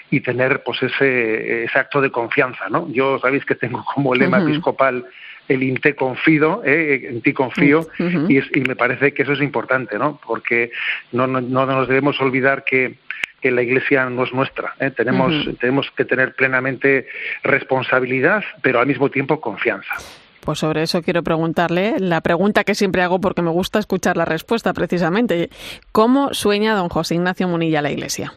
[0.10, 2.70] y tener pues ese, ese acto de confianza.
[2.70, 2.88] ¿no?
[2.92, 5.06] Yo sabéis que tengo como lema episcopal
[5.50, 7.08] el in te confido, ¿eh?
[7.10, 10.18] en ti confío, y, y, me parece que eso es importante, ¿no?
[10.26, 10.72] Porque
[11.12, 12.96] no, no, no nos debemos olvidar que
[13.44, 14.74] que la Iglesia no es nuestra.
[14.80, 14.90] ¿eh?
[14.90, 17.08] Tenemos, tenemos que tener plenamente
[17.44, 19.96] responsabilidad, pero al mismo tiempo confianza.
[20.40, 24.24] Pues sobre eso quiero preguntarle la pregunta que siempre hago porque me gusta escuchar la
[24.24, 25.50] respuesta precisamente.
[25.92, 28.34] ¿Cómo sueña don José Ignacio Munilla la Iglesia?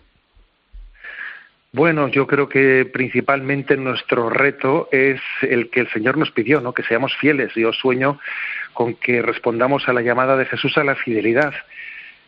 [1.70, 6.72] Bueno, yo creo que principalmente nuestro reto es el que el Señor nos pidió, ¿no?
[6.72, 7.52] Que seamos fieles.
[7.54, 8.18] Yo sueño
[8.72, 11.54] con que respondamos a la llamada de Jesús a la fidelidad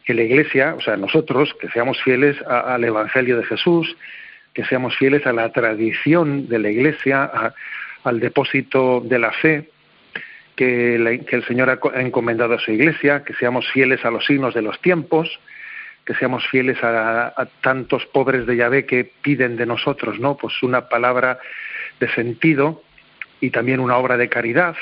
[0.08, 3.94] que la Iglesia, o sea, nosotros, que seamos fieles al Evangelio de Jesús,
[4.54, 7.30] que seamos fieles a la tradición de la Iglesia,
[8.04, 9.68] al depósito de la fe
[10.56, 14.62] que, el Señor ha encomendado a su Iglesia, que seamos fieles a los signos de
[14.62, 15.28] los tiempos,
[16.06, 20.38] que seamos fieles a, a, tantos pobres de Yahvé que piden de nosotros, ¿no?
[20.38, 21.38] Pues una palabra
[22.00, 22.82] de sentido
[23.42, 24.74] y también una obra de caridad,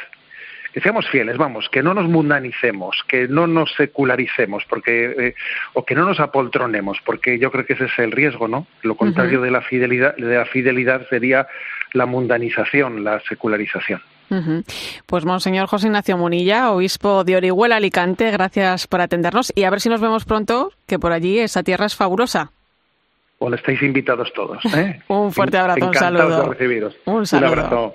[0.76, 5.34] que seamos fieles, vamos, que no nos mundanicemos, que no nos secularicemos, porque eh,
[5.72, 8.66] o que no nos apoltronemos, porque yo creo que ese es el riesgo, ¿no?
[8.82, 11.46] Lo contrario de la fidelidad, de la fidelidad sería
[11.94, 14.02] la mundanización, la secularización.
[15.06, 19.80] Pues Monseñor José Ignacio Munilla, obispo de Orihuela, Alicante, gracias por atendernos y a ver
[19.80, 22.50] si nos vemos pronto, que por allí esa tierra es fabulosa.
[23.40, 24.62] Bueno, estáis invitados todos.
[24.74, 25.00] ¿eh?
[25.08, 26.42] un fuerte abrazo, un saludo.
[26.42, 26.96] De recibiros.
[27.06, 27.52] Un saludo.
[27.52, 27.94] Un abrazo.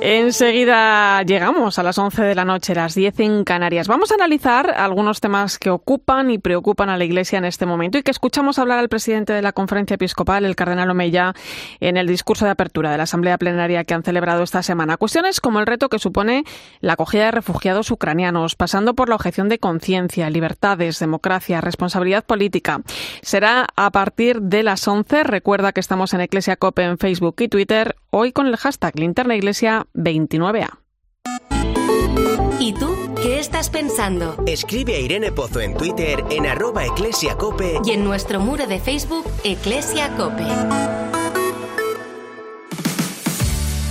[0.00, 3.88] Enseguida llegamos a las 11 de la noche, las 10 en Canarias.
[3.88, 7.98] Vamos a analizar algunos temas que ocupan y preocupan a la Iglesia en este momento
[7.98, 11.34] y que escuchamos hablar al presidente de la Conferencia Episcopal, el cardenal Omeya,
[11.80, 14.98] en el discurso de apertura de la Asamblea Plenaria que han celebrado esta semana.
[14.98, 16.44] Cuestiones como el reto que supone
[16.80, 22.82] la acogida de refugiados ucranianos, pasando por la objeción de conciencia, libertades, democracia, responsabilidad política.
[23.20, 25.24] Será a partir de las 11.
[25.24, 29.36] Recuerda que estamos en Iglesia Cope en Facebook y Twitter, hoy con el hashtag Linterna
[29.36, 30.78] Iglesia 29A.
[32.60, 34.36] ¿Y tú qué estás pensando?
[34.46, 39.24] Escribe a Irene Pozo en Twitter en arroba eclesiacope y en nuestro muro de Facebook
[39.44, 40.44] Eclesiacope.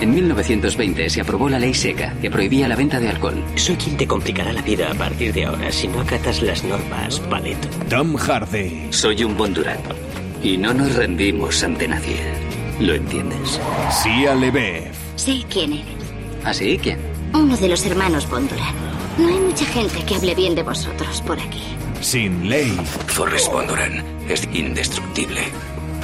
[0.00, 3.42] En 1920 se aprobó la ley seca que prohibía la venta de alcohol.
[3.56, 7.18] Soy quien te complicará la vida a partir de ahora si no acatas las normas,
[7.20, 7.68] Paleto.
[7.90, 8.88] Tom Hardy.
[8.90, 9.84] Soy un Bondurant
[10.42, 12.16] y no nos rendimos ante nadie.
[12.78, 13.60] ¿Lo entiendes?
[13.90, 14.92] Sia Lebev.
[15.16, 15.86] Sé quién eres.
[16.44, 16.78] ¿Ah, sí?
[16.80, 16.98] ¿Quién?
[17.34, 18.76] Uno de los hermanos Bondurant.
[19.18, 21.64] No hay mucha gente que hable bien de vosotros por aquí.
[22.00, 22.70] Sin ley.
[23.08, 25.40] Forrest Bondurant es indestructible.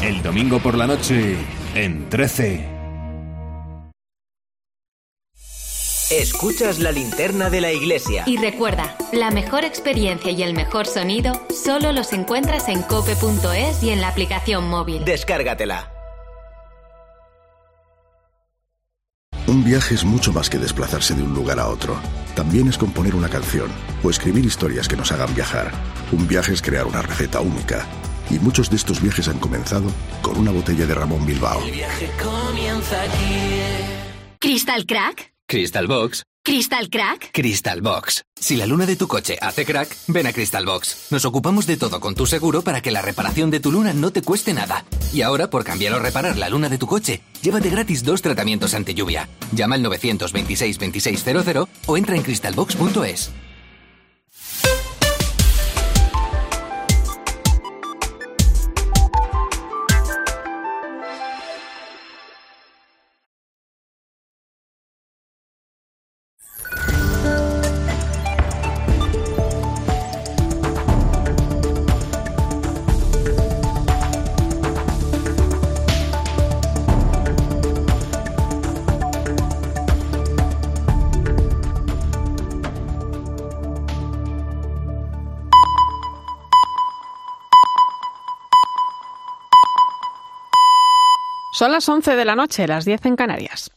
[0.03, 1.37] El domingo por la noche,
[1.77, 2.74] en 13.
[6.11, 8.25] Escuchas la linterna de la iglesia.
[8.27, 13.90] Y recuerda, la mejor experiencia y el mejor sonido solo los encuentras en cope.es y
[13.90, 15.05] en la aplicación móvil.
[15.05, 15.90] Descárgatela.
[19.47, 21.97] Un viaje es mucho más que desplazarse de un lugar a otro.
[22.35, 23.71] También es componer una canción
[24.03, 25.71] o escribir historias que nos hagan viajar.
[26.12, 27.87] Un viaje es crear una receta única.
[28.31, 29.90] Y muchos de estos viajes han comenzado
[30.21, 31.62] con una botella de Ramón Bilbao.
[34.38, 35.34] ¿Crystal Crack?
[35.47, 37.31] Crystal Box ¿Crystal Crack?
[37.33, 38.23] Crystal Box.
[38.39, 41.07] Si la luna de tu coche hace crack, ven a Crystal Box.
[41.11, 44.11] Nos ocupamos de todo con tu seguro para que la reparación de tu luna no
[44.11, 44.85] te cueste nada.
[45.15, 48.75] Y ahora, por cambiar o reparar la luna de tu coche, llévate gratis dos tratamientos
[48.75, 49.27] ante lluvia.
[49.53, 53.31] Llama al 926 2600 o entra en crystalbox.es.
[91.55, 93.71] Son las 11 de la noche, las 10 en Canarias.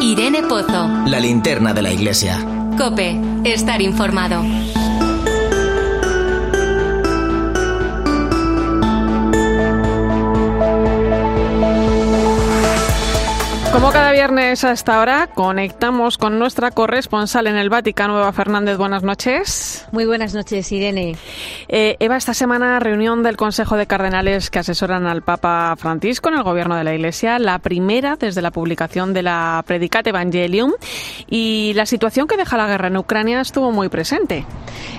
[0.00, 0.88] Irene Pozo.
[1.06, 2.38] La linterna de la iglesia.
[2.78, 3.20] Cope.
[3.42, 4.40] Estar informado.
[13.72, 18.78] Como cada viernes a esta hora, conectamos con nuestra corresponsal en el Vaticano, Eva Fernández.
[18.78, 19.86] Buenas noches.
[19.90, 21.16] Muy buenas noches, Irene.
[21.68, 26.36] Eh, Eva, esta semana reunión del Consejo de Cardenales que asesoran al Papa Francisco en
[26.36, 30.72] el gobierno de la Iglesia, la primera desde la publicación de la Predicate Evangelium
[31.28, 34.44] y la situación que deja la guerra en Ucrania estuvo muy presente.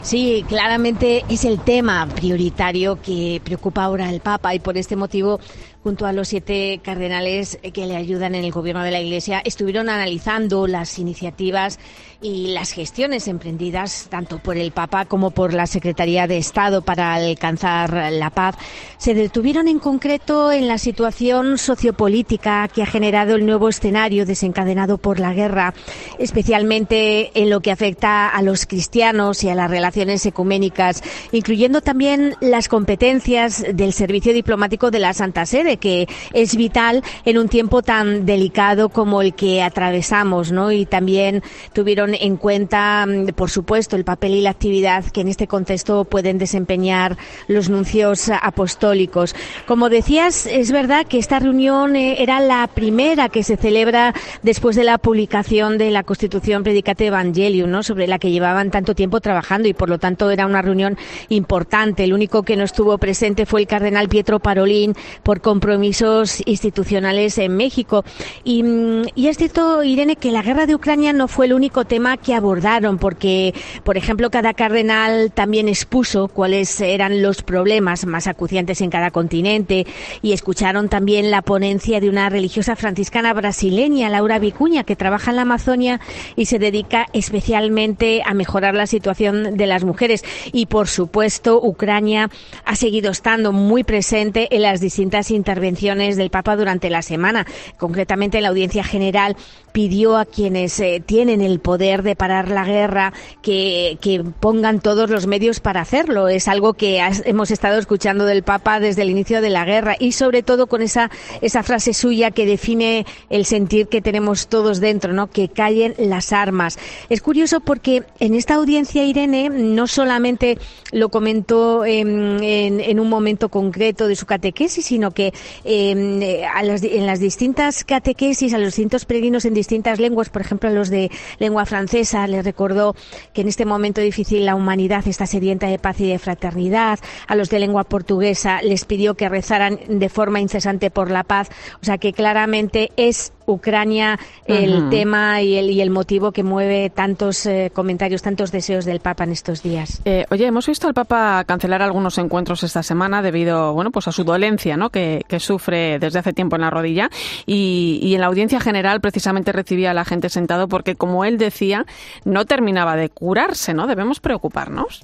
[0.01, 5.39] Sí, claramente es el tema prioritario que preocupa ahora al Papa y por este motivo
[5.83, 9.89] junto a los siete cardenales que le ayudan en el gobierno de la Iglesia, estuvieron
[9.89, 11.79] analizando las iniciativas
[12.21, 17.13] y las gestiones emprendidas tanto por el Papa como por la Secretaría de Estado para
[17.13, 18.55] alcanzar la paz.
[18.97, 24.97] Se detuvieron en concreto en la situación sociopolítica que ha generado el nuevo escenario desencadenado
[24.97, 25.73] por la guerra,
[26.17, 32.35] especialmente en lo que afecta a los cristianos y a las relaciones ecuménicas, incluyendo también
[32.41, 37.81] las competencias del servicio diplomático de la Santa Sede, que es vital en un tiempo
[37.81, 40.71] tan delicado como el que atravesamos, ¿no?
[40.71, 45.27] Y también tuvieron en cuenta, mm, por supuesto, el papel y la actividad que en
[45.27, 47.17] este contexto pueden desempeñar
[47.49, 49.35] los nuncios apostólicos.
[49.65, 54.75] Como decías, es verdad que esta reunión eh, era la primera que se celebra después
[54.75, 57.83] de la publicación de la Constitución Predicate Evangelium, ¿no?
[57.83, 60.97] sobre la que llevaban tanto tiempo trabajando y por lo tanto era una reunión
[61.29, 62.03] importante.
[62.03, 67.57] El único que no estuvo presente fue el cardenal Pietro Parolín por compromisos institucionales en
[67.57, 68.05] México.
[68.43, 71.83] Y, mm, y es cierto, Irene, que la guerra de Ucrania no fue el único
[71.83, 78.27] tema que abordaron, porque, por ejemplo, cada cardenal también expuso cuáles eran los problemas más
[78.27, 79.87] acuciantes en cada continente
[80.21, 85.37] y escucharon también la ponencia de una religiosa franciscana brasileña, Laura Vicuña, que trabaja en
[85.37, 85.99] la Amazonia
[86.35, 90.23] y se dedica especialmente a mejorar la situación de las mujeres.
[90.51, 92.29] Y, por supuesto, Ucrania
[92.63, 97.45] ha seguido estando muy presente en las distintas intervenciones del Papa durante la semana.
[97.77, 99.37] Concretamente, la audiencia general
[99.77, 103.13] pidió a quienes eh, tienen el poder de parar la guerra
[103.43, 106.29] que, que, pongan todos los medios para hacerlo.
[106.29, 109.95] Es algo que has, hemos estado escuchando del Papa desde el inicio de la guerra
[109.99, 111.11] y sobre todo con esa,
[111.41, 115.27] esa frase suya que define el sentir que tenemos todos dentro, ¿no?
[115.27, 116.79] que callen las armas.
[117.09, 120.57] Es curioso porque en esta audiencia Irene no solamente
[120.91, 125.35] lo comentó en, en, un momento concreto de su catequesis, sino que
[125.65, 130.41] eh, a las, en las distintas catequesis, a los distintos peregrinos en distintas lenguas, por
[130.41, 132.95] ejemplo, a los de lengua francesa, les recordó
[133.33, 136.99] que en este momento difícil la humanidad está sedienta de paz y de fraternidad.
[137.27, 141.49] A los de lengua portuguesa les pidió que rezaran de forma incesante por la paz.
[141.81, 146.89] O sea que claramente es Ucrania el tema y el, y el motivo que mueve
[146.89, 150.01] tantos eh, comentarios, tantos deseos del Papa en estos días.
[150.05, 154.11] Eh, oye, hemos visto al Papa cancelar algunos encuentros esta semana debido, bueno, pues a
[154.11, 154.89] su dolencia, ¿no?
[154.89, 157.09] Que, que sufre desde hace tiempo en la rodilla
[157.45, 161.37] y, y, en la audiencia general precisamente recibía a la gente sentado porque, como él
[161.37, 161.85] decía,
[162.25, 163.87] no terminaba de curarse, ¿no?
[163.87, 165.03] Debemos preocuparnos.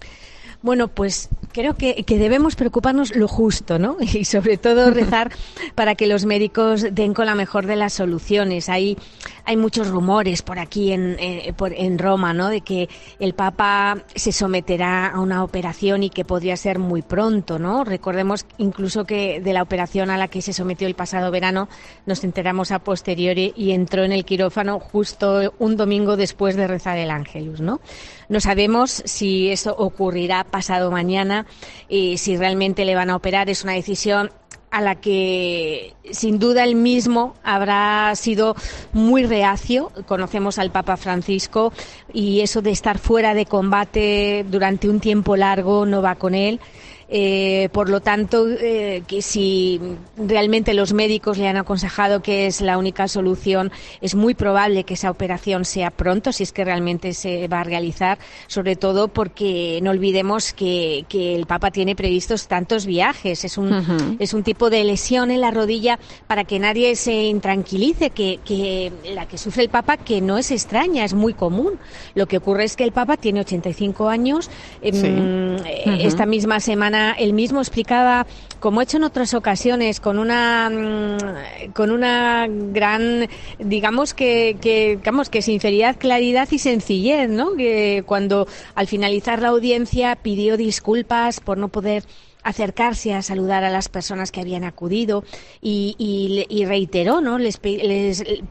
[0.62, 3.98] Bueno, pues creo que, que, debemos preocuparnos lo justo, ¿no?
[4.14, 5.32] Y sobre todo rezar
[5.76, 8.70] para que los médicos den con la mejor de las soluciones.
[8.70, 8.98] Hay,
[9.46, 12.50] hay muchos rumores por aquí en, eh, por, en Roma, ¿no?
[12.50, 12.90] De que
[13.20, 17.84] el Papa se someterá a una operación y que podría ser muy pronto, ¿no?
[17.84, 21.70] Recordemos incluso que de la operación a la que se sometió el pasado verano
[22.06, 26.98] nos enteramos a posteriori y entró en el quirófano justo un domingo después de rezar
[26.98, 27.80] el Ángelus, ¿no?
[28.30, 31.43] No sabemos si eso ocurrirá pasado mañana
[31.90, 33.50] y si realmente le van a operar.
[33.50, 34.32] Es una decisión
[34.74, 38.56] a la que sin duda él mismo habrá sido
[38.92, 39.92] muy reacio.
[40.08, 41.72] Conocemos al Papa Francisco
[42.12, 46.60] y eso de estar fuera de combate durante un tiempo largo no va con él.
[47.10, 49.80] Eh, por lo tanto, eh, que si
[50.18, 54.94] realmente los médicos le han aconsejado que es la única solución, es muy probable que
[54.96, 59.80] esa operación sea pronto, si es que realmente se va a realizar, sobre todo porque
[59.82, 63.46] no olvidemos que, el Papa tiene previstos tantos viajes.
[63.46, 68.10] Es un, es un tipo de lesión en la rodilla para que nadie se intranquilice,
[68.10, 71.80] que, que la que sufre el Papa, que no es extraña, es muy común.
[72.16, 74.50] Lo que ocurre es que el Papa tiene 85 años.
[74.82, 78.26] Em, esta misma semana él mismo explicaba,
[78.60, 83.28] como he hecho en otras ocasiones, con una mm, con una gran,
[83.60, 87.56] digamos que, que digamos que sinceridad, claridad y sencillez, ¿no?
[87.56, 92.04] Que cuando al finalizar la audiencia pidió disculpas por no poder
[92.44, 95.24] acercarse a saludar a las personas que habían acudido
[95.62, 97.38] y, reiteró, ¿no?
[97.38, 97.60] Les,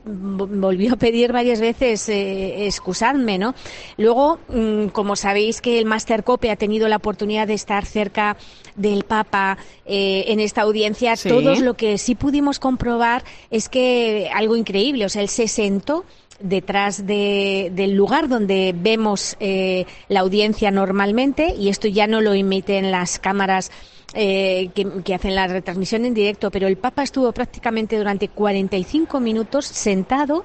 [0.04, 3.54] volvió a pedir varias veces eh, excusarme, ¿no?
[3.96, 8.36] Luego, mm, como sabéis que el Master Cope ha tenido la oportunidad de estar cerca
[8.76, 14.56] del Papa eh, en esta audiencia, todos lo que sí pudimos comprobar es que algo
[14.56, 16.04] increíble, o sea, él se sentó
[16.42, 22.90] detrás del lugar donde vemos eh, la audiencia normalmente y esto ya no lo emiten
[22.90, 23.70] las cámaras
[24.14, 29.64] eh, que, hacen la retransmisión en directo, pero el Papa estuvo prácticamente durante 45 minutos
[29.64, 30.44] sentado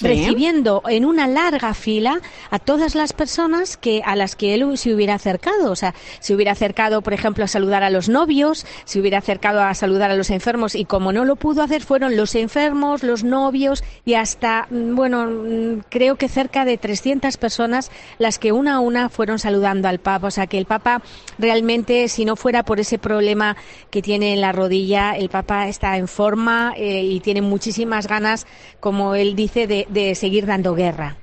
[0.00, 2.20] recibiendo en una larga fila
[2.50, 6.34] a todas las personas que a las que él se hubiera acercado, o sea, se
[6.34, 10.16] hubiera acercado, por ejemplo, a saludar a los novios, se hubiera acercado a saludar a
[10.16, 14.66] los enfermos y como no lo pudo hacer fueron los enfermos, los novios y hasta
[14.70, 19.38] mm, bueno, mm, creo que cerca de 300 personas las que una a una fueron
[19.38, 21.02] saludando al Papa, o sea, que el Papa
[21.38, 23.56] realmente si no fuera por ese problema
[23.90, 28.46] que tiene en la rodilla, el Papa está en forma eh, y tiene muchísimas ganas,
[28.80, 31.16] como él dice, de de, seguir dando guerra.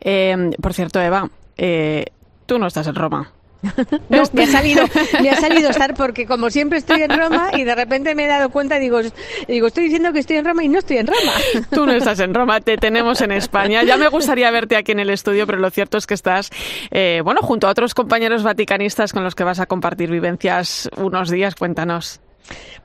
[0.00, 2.06] Eh, por cierto, Eva, eh,
[2.46, 3.32] tú no estás en Roma.
[4.08, 4.84] No, me ha salido,
[5.20, 8.28] me ha salido estar porque como siempre estoy en Roma y de repente me he
[8.28, 9.00] dado cuenta digo,
[9.48, 11.32] digo, estoy diciendo que estoy en Roma y no estoy en Roma.
[11.70, 13.82] Tú no estás en Roma, te tenemos en España.
[13.82, 16.50] Ya me gustaría verte aquí en el estudio, pero lo cierto es que estás,
[16.90, 21.30] eh, bueno, junto a otros compañeros vaticanistas con los que vas a compartir vivencias unos
[21.30, 21.54] días.
[21.54, 22.20] Cuéntanos.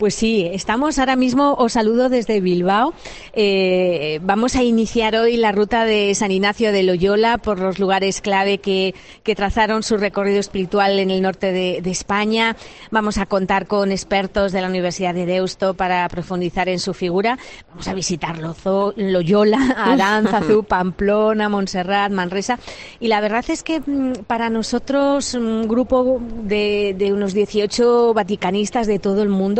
[0.01, 2.95] Pues sí, estamos ahora mismo, os saludo desde Bilbao.
[3.33, 8.19] Eh, vamos a iniciar hoy la ruta de San Ignacio de Loyola por los lugares
[8.19, 8.95] clave que,
[9.35, 12.55] trazaron su recorrido espiritual en el norte de, España.
[12.89, 17.37] Vamos a contar con expertos de la Universidad de Deusto para profundizar en su figura.
[17.69, 22.57] Vamos a visitar Loyola, Aránzazu, Pamplona, Montserrat, Manresa.
[22.99, 28.87] Y la verdad es que mm, para nosotros, un grupo de, de unos 18 vaticanistas
[28.87, 29.50] de todo el mundo,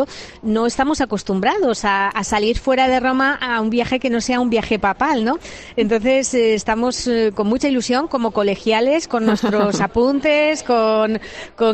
[0.42, 4.50] no estamos acostumbrados a, salir fuera de Roma a un viaje que no sea un
[4.50, 5.40] viaje papal, ¿no?
[5.76, 11.20] Entonces eh, estamos eh, con mucha ilusión como colegiales, con nuestros apuntes, con,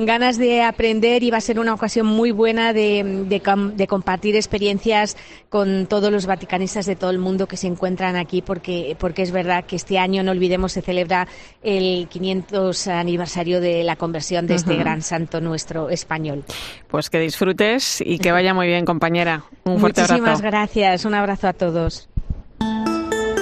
[0.05, 3.41] ganas de aprender y va a ser una ocasión muy buena de,
[3.87, 5.17] compartir experiencias
[5.49, 9.31] con todos los vaticanistas de todo el mundo que se encuentran aquí porque, porque es
[9.31, 11.27] verdad que este año, no olvidemos, se celebra
[11.63, 16.43] el 500 aniversario de la conversión de este gran santo nuestro español.
[16.87, 19.43] Pues que disfrutes y que vaya muy bien, compañera.
[19.65, 21.03] Un fuerte Muchísimas gracias.
[21.03, 22.07] Un abrazo a todos.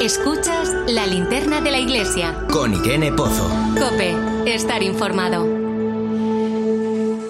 [0.01, 2.35] Escuchas la linterna de la iglesia.
[2.51, 3.47] Con Irene Pozo.
[3.79, 5.64] Cope, estar informado.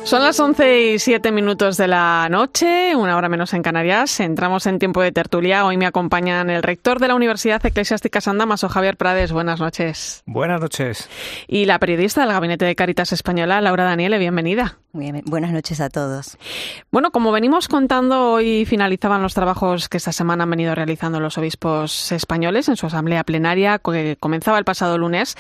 [0.06, 4.20] Son las 11 y 7 minutos de la noche, una hora menos en Canarias.
[4.20, 5.66] Entramos en tiempo de tertulia.
[5.66, 9.32] Hoy me acompañan el rector de la Universidad Eclesiástica San Damaso, Javier Prades.
[9.32, 10.22] Buenas noches.
[10.28, 11.10] Buenas noches.
[11.48, 14.20] Y la periodista del Gabinete de Caritas Española, Laura Daniele.
[14.20, 14.78] Bienvenida.
[14.94, 16.38] buenas noches a todos.
[16.92, 21.40] Bueno, como venimos contando, hoy finalizaban los trabajos que esta semana han venido realizando los
[21.40, 25.36] obispos españoles en su asamblea plenaria, que comenzaba el pasado lunes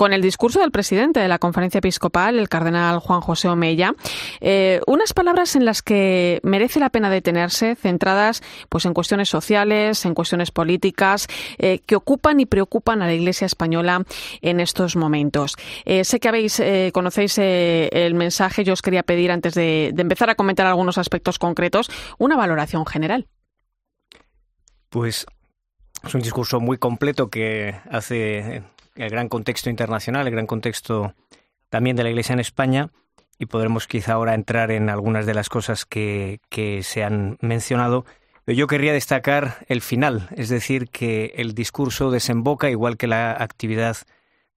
[0.00, 3.92] con el discurso del presidente de la conferencia episcopal, el cardenal Juan José Omeya.
[4.40, 10.06] Eh, unas palabras en las que merece la pena detenerse, centradas pues en cuestiones sociales,
[10.06, 11.28] en cuestiones políticas,
[11.58, 14.06] eh, que ocupan y preocupan a la Iglesia española
[14.40, 15.56] en estos momentos.
[15.84, 16.62] Eh, sé que habéis
[16.94, 18.64] conocéis el mensaje.
[18.64, 22.86] Yo os quería pedir antes de, de empezar a comentar algunos aspectos concretos una valoración
[22.86, 23.26] general.
[24.88, 25.26] Pues
[26.02, 28.62] es un discurso muy completo que hace
[28.96, 31.14] el gran contexto internacional, el gran contexto
[31.68, 32.90] también de la Iglesia en España
[33.38, 36.40] y podremos quizá ahora entrar en algunas de las cosas que,
[36.82, 38.04] se han mencionado.
[38.44, 43.32] Pero yo querría destacar el final, es decir, que el discurso desemboca, igual que la
[43.32, 43.96] actividad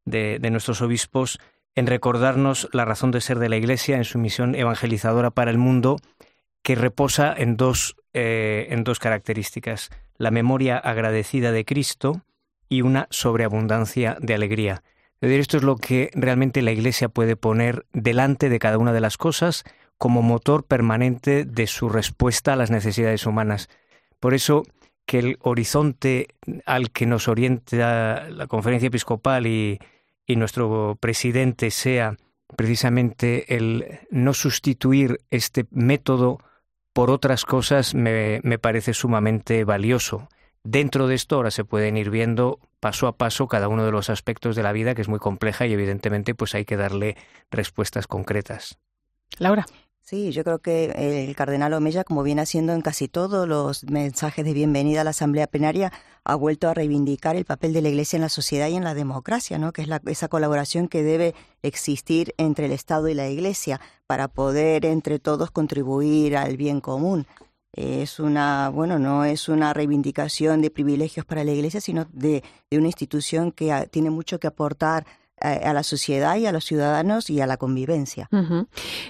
[0.03, 1.39] de, de nuestros obispos,
[1.75, 5.57] en recordarnos la razón de ser de la Iglesia, en su misión evangelizadora para el
[5.57, 5.97] mundo
[6.63, 12.21] que reposa en dos, eh, en dos características, la memoria agradecida de Cristo
[12.73, 14.83] y una sobreabundancia de alegría.
[15.21, 18.93] Es decir, esto es lo que realmente la Iglesia puede poner delante de cada una
[18.93, 19.63] de las cosas
[19.99, 23.69] como motor permanente de su respuesta a las necesidades humanas.
[24.19, 24.63] Por eso
[25.05, 26.29] que el horizonte
[26.65, 29.79] al que nos orienta la conferencia episcopal y,
[30.27, 32.17] nuestro presidente sea
[32.55, 36.39] precisamente el no sustituir este método
[36.91, 40.27] por otras cosas me, parece sumamente valioso.
[40.63, 44.09] Dentro de esto ahora se pueden ir viendo paso a paso cada uno de los
[44.09, 47.17] aspectos de la vida que es muy compleja y evidentemente pues hay que darle
[47.51, 48.77] respuestas concretas.
[49.39, 49.65] Laura.
[50.05, 50.91] Sí, yo creo que
[51.27, 55.11] el cardenal Omeya, como viene haciendo en casi todos los mensajes de bienvenida a la
[55.11, 55.93] Asamblea Plenaria,
[56.25, 58.95] ha vuelto a reivindicar el papel de la Iglesia en la sociedad y en la
[58.95, 59.71] democracia, ¿no?
[59.71, 64.27] que es la, esa colaboración que debe existir entre el Estado y la Iglesia para
[64.27, 67.25] poder entre todos contribuir al bien común.
[67.73, 72.77] Es una, bueno, no es una reivindicación de privilegios para la Iglesia, sino de, de
[72.77, 75.05] una institución que tiene mucho que aportar
[75.43, 78.29] a, la sociedad y a los ciudadanos y a la convivencia.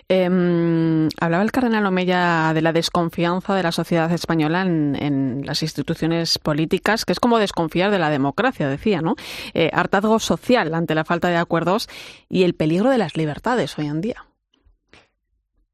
[0.10, 6.40] Em, hablaba el cardenal Omeya de la desconfianza de la sociedad española en, las instituciones
[6.40, 9.16] políticas, que es como desconfiar de la democracia, decía, ¿no?
[9.54, 11.88] Eh, hartazgo social ante la falta de acuerdos
[12.30, 14.26] y el peligro de las libertades hoy en día.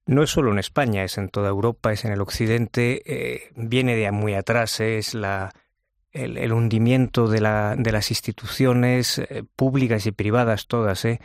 [0.09, 3.95] No es solo en España, es en toda Europa, es en el Occidente, eh, viene
[3.95, 5.53] de muy atrás, es la
[6.11, 11.19] el, hundimiento de, la, de, las instituciones eh, públicas y privadas todas, ¿eh?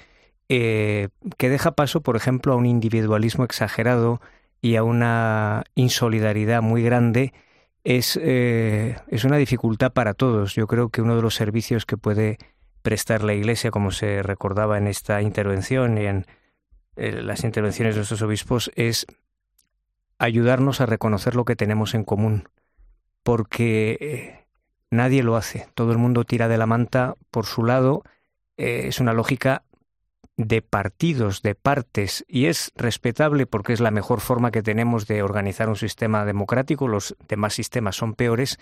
[0.50, 1.08] ¿eh?
[1.38, 4.20] que deja paso, por ejemplo, a un individualismo exagerado
[4.60, 7.32] y a una insolidaridad muy grande,
[7.84, 10.54] es, eh, es una dificultad para todos.
[10.54, 12.38] Yo creo que uno de los servicios que puede
[12.82, 16.26] prestar la Iglesia, como se recordaba en esta intervención y en
[16.96, 19.06] las intervenciones de nuestros obispos, es
[20.18, 22.48] ayudarnos a reconocer lo que tenemos en común.
[23.22, 24.44] Porque
[24.94, 25.66] Nadie lo hace.
[25.74, 28.04] Todo el mundo tira de la manta por su lado.
[28.56, 29.64] Eh, es una lógica
[30.36, 35.24] de partidos, de partes, y es respetable porque es la mejor forma que tenemos de
[35.24, 36.86] organizar un sistema democrático.
[36.86, 38.60] Los demás sistemas son peores,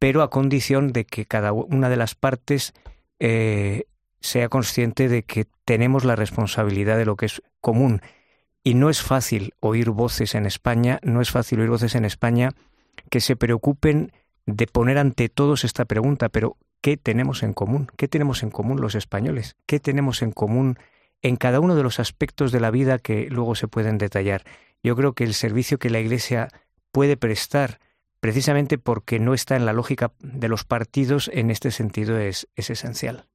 [0.00, 2.72] pero a condición de que cada una de las partes
[3.20, 3.84] eh,
[4.22, 8.00] sea consciente de que tenemos la responsabilidad de lo que es común.
[8.64, 12.50] Y no es fácil oír voces en España, no es fácil oír voces en España
[13.10, 14.12] que se preocupen
[14.46, 17.88] de poner ante todos esta pregunta, pero ¿qué tenemos en común?
[17.96, 19.56] ¿Qué tenemos en común los españoles?
[19.66, 20.78] ¿Qué tenemos en común
[21.20, 24.44] en cada uno de los aspectos de la vida que luego se pueden detallar?
[24.82, 26.48] Yo creo que el servicio que la Iglesia
[26.90, 27.80] puede prestar,
[28.20, 32.70] precisamente porque no está en la lógica de los partidos, en este sentido es, es
[32.70, 33.26] esencial.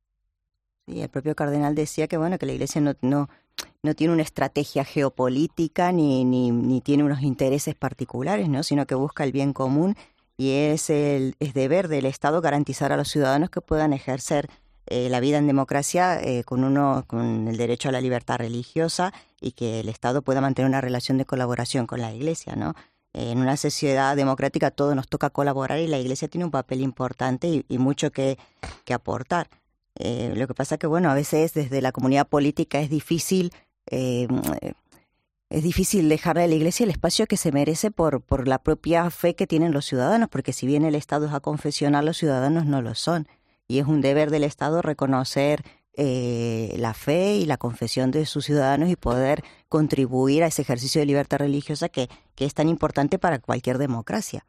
[0.88, 3.30] Sí, el propio cardenal decía que bueno que la Iglesia no, no,
[3.84, 8.64] no tiene una estrategia geopolítica ni, ni, ni tiene unos intereses particulares, ¿no?
[8.64, 9.98] sino que busca el bien común
[10.38, 14.50] y es el es deber del Estado garantizar a los ciudadanos que puedan ejercer
[14.86, 19.14] eh, la vida en democracia eh, con uno con el derecho a la libertad religiosa
[19.42, 22.76] y que el Estado pueda mantener una relación de colaboración con la Iglesia, ¿no?
[23.14, 27.66] En una sociedad democrática todo nos toca colaborar y la Iglesia tiene un papel importante
[27.68, 28.38] y, mucho que,
[28.86, 29.50] que aportar.
[30.00, 33.52] Eh, lo que pasa que, bueno, a veces desde la comunidad política es difícil
[35.50, 39.10] es difícil dejarle a la Iglesia el espacio que se merece por, por la propia
[39.10, 42.66] fe que tienen los ciudadanos, porque si bien el Estado es a confesionar, los ciudadanos
[42.66, 43.28] no lo son.
[43.68, 48.46] Y es un deber del Estado reconocer eh, la fe y la confesión de sus
[48.46, 53.18] ciudadanos y poder contribuir a ese ejercicio de libertad religiosa que, que es tan importante
[53.18, 54.46] para cualquier democracia.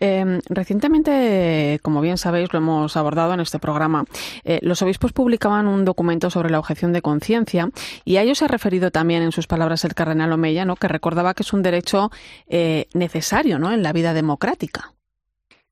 [0.00, 4.04] Em, recientemente, como bien sabéis, lo hemos abordado en este programa,
[4.44, 7.70] eh, los obispos publicaban un documento sobre la objeción de conciencia
[8.04, 11.34] y a ello se ha referido también en sus palabras el cardenal Omeya, que recordaba
[11.34, 12.10] que es un derecho
[12.46, 13.72] eh, necesario ¿no?
[13.72, 14.94] en la vida democrática.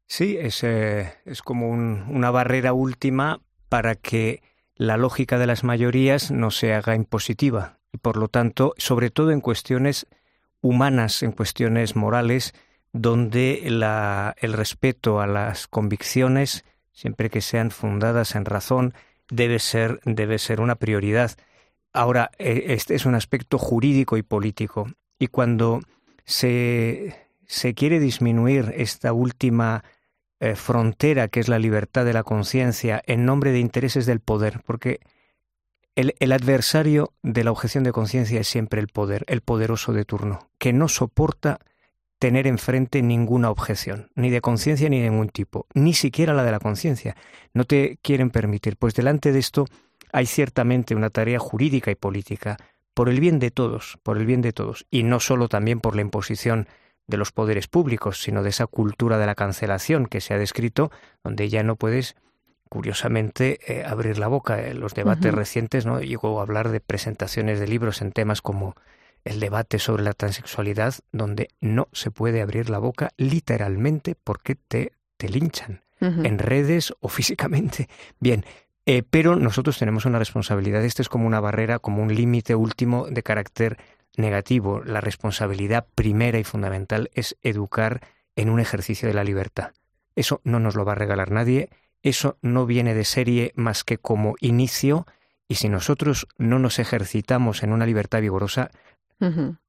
[0.06, 4.42] Sí, es, eh, es como una barrera última para que
[4.74, 9.30] la lógica de las mayorías no se haga impositiva y, por lo tanto, sobre todo
[9.30, 10.06] en cuestiones
[10.60, 12.52] humanas, en cuestiones morales,
[12.92, 18.94] donde el respeto a las convicciones, siempre que sean fundadas en razón,
[19.30, 21.32] debe ser, debe ser una prioridad.
[21.92, 24.88] Ahora, e, este es un aspecto jurídico y político,
[25.18, 25.80] y cuando
[26.24, 27.16] se,
[27.46, 29.84] se quiere disminuir esta última
[30.40, 34.60] eh, frontera que es la libertad de la conciencia en nombre de intereses del poder,
[34.66, 35.00] porque
[35.94, 40.04] el, el, adversario de la objeción de conciencia es siempre el poder, el poderoso de
[40.04, 41.60] turno, que no soporta
[42.22, 46.52] tener enfrente ninguna objeción, ni de conciencia ni de ningún tipo, ni siquiera la de
[46.52, 47.16] la conciencia.
[47.52, 48.76] No te quieren permitir.
[48.76, 49.66] Pues delante de esto
[50.12, 52.58] hay ciertamente una tarea jurídica y política
[52.94, 55.96] por el bien de todos, por el bien de todos, y no solo también por
[55.96, 56.68] la imposición
[57.08, 60.92] de los poderes públicos, sino de esa cultura de la cancelación que se ha descrito,
[61.24, 62.14] donde ya no puedes,
[62.68, 64.64] curiosamente, eh, abrir la boca.
[64.64, 68.76] En los debates recientes no llegó a hablar de presentaciones de libros en temas como
[69.24, 74.92] el debate sobre la transexualidad, donde no se puede abrir la boca literalmente porque te,
[75.16, 77.88] te linchan en redes o físicamente.
[78.18, 78.44] Bien,
[78.86, 80.84] eh, pero nosotros tenemos una responsabilidad.
[80.84, 83.78] Esto es como una barrera, como un límite último de carácter
[84.16, 84.82] negativo.
[84.84, 88.00] La responsabilidad primera y fundamental es educar
[88.34, 89.72] en un ejercicio de la libertad.
[90.16, 91.70] Eso no nos lo va a regalar nadie,
[92.02, 95.06] eso no viene de serie más que como inicio,
[95.48, 98.70] y si nosotros no nos ejercitamos en una libertad vigorosa,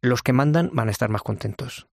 [0.01, 1.87] los que mandan van a estar más contentos.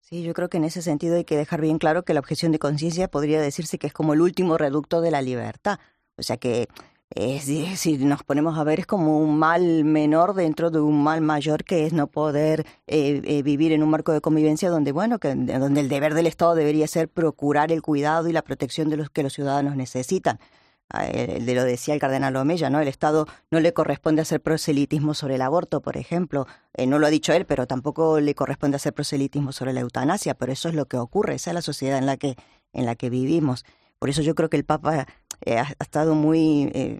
[0.00, 2.52] Sí, yo creo que en ese sentido hay que dejar bien claro que la objeción
[2.52, 5.80] de conciencia podría decirse que es como el último reducto de la libertad.
[6.16, 6.68] O sea que
[7.14, 11.64] si nos ponemos a ver es como un mal menor dentro de un mal mayor
[11.64, 15.34] que es no poder eh, eh, vivir en un marco de convivencia donde bueno que
[15.34, 19.08] donde el deber del Estado debería ser procurar el cuidado y la protección de los
[19.08, 20.40] que los ciudadanos necesitan
[20.88, 22.80] de lo decía el cardenal Omeya, ¿no?
[22.80, 26.46] El Estado no le corresponde hacer proselitismo sobre el aborto, por ejemplo.
[26.74, 30.34] Eh, no lo ha dicho él, pero tampoco le corresponde hacer proselitismo sobre la eutanasia,
[30.34, 32.36] pero eso es lo que ocurre, esa es la sociedad en la que,
[32.72, 33.64] en la que vivimos.
[33.98, 35.06] Por eso yo creo que el Papa
[35.40, 36.98] eh, ha, estado muy eh,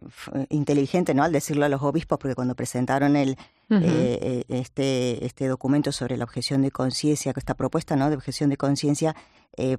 [0.48, 1.24] inteligente ¿no?
[1.24, 3.36] al decirlo a los obispos, porque cuando presentaron el,
[3.70, 8.08] eh, este, este documento sobre la objeción de conciencia, esta propuesta ¿no?
[8.10, 9.14] de objeción de conciencia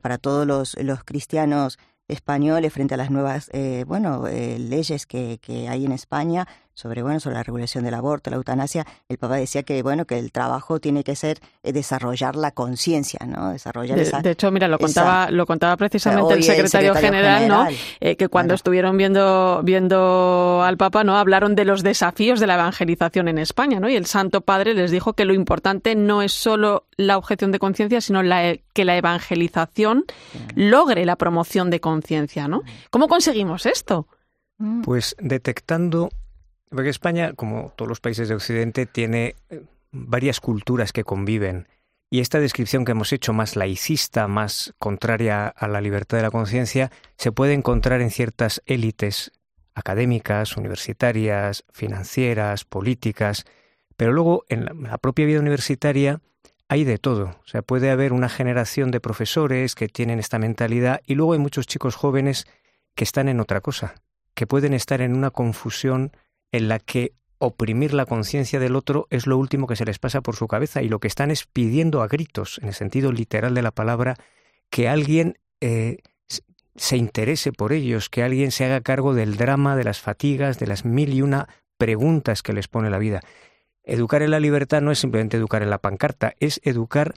[0.02, 1.78] para todos los, los cristianos
[2.08, 6.48] españoles frente a las nuevas eh, bueno eh, leyes que, que, hay en España
[6.78, 10.20] sobre bueno sobre la regulación del aborto la eutanasia el papá decía que bueno que
[10.20, 14.52] el trabajo tiene que ser eh, desarrollar la conciencia no desarrollar de, esa, de hecho
[14.52, 17.68] mira lo contaba lo contaba precisamente el secretario, general, no
[18.00, 23.28] que cuando estuvieron viendo viendo al papa no hablaron de los desafíos de la evangelización
[23.28, 26.86] en España no y el santo padre les dijo que lo importante no es solo
[26.96, 30.06] la objeción de conciencia sino la, que la evangelización
[30.54, 32.62] logre la promoción de conciencia ¿no?
[32.92, 34.08] ¿Cómo conseguimos esto?
[34.60, 34.82] Mm.
[34.82, 36.10] Pues detectando,
[36.70, 41.68] porque España, como todos los países de Occidente, tiene eh, varias culturas que conviven.
[42.10, 46.32] Y esta descripción que hemos hecho, más laicista, más contraria a la libertad de la
[46.32, 49.32] conciencia, se puede encontrar en ciertas élites
[49.76, 53.46] académicas, universitarias, financieras, políticas,
[53.96, 56.22] pero luego en la propia vida universitaria
[56.70, 57.36] hay de todo.
[57.44, 61.40] O sea, puede haber una generación de profesores que tienen esta mentalidad y luego hay
[61.40, 62.46] muchos chicos jóvenes
[62.96, 63.96] que están en otra cosa,
[64.34, 66.12] que pueden estar en una confusión
[66.52, 70.22] en la que oprimir la conciencia del otro es lo último que se les pasa
[70.22, 73.54] por su cabeza y lo que están es pidiendo a gritos, en el sentido literal
[73.54, 74.16] de la palabra,
[74.70, 76.00] que alguien eh,
[76.76, 80.68] se interese por ellos, que alguien se haga cargo del drama, de las fatigas, de
[80.68, 83.22] las mil y una preguntas que les pone la vida.
[83.84, 87.14] Educar en la libertad no es simplemente educar en la pancarta, es educar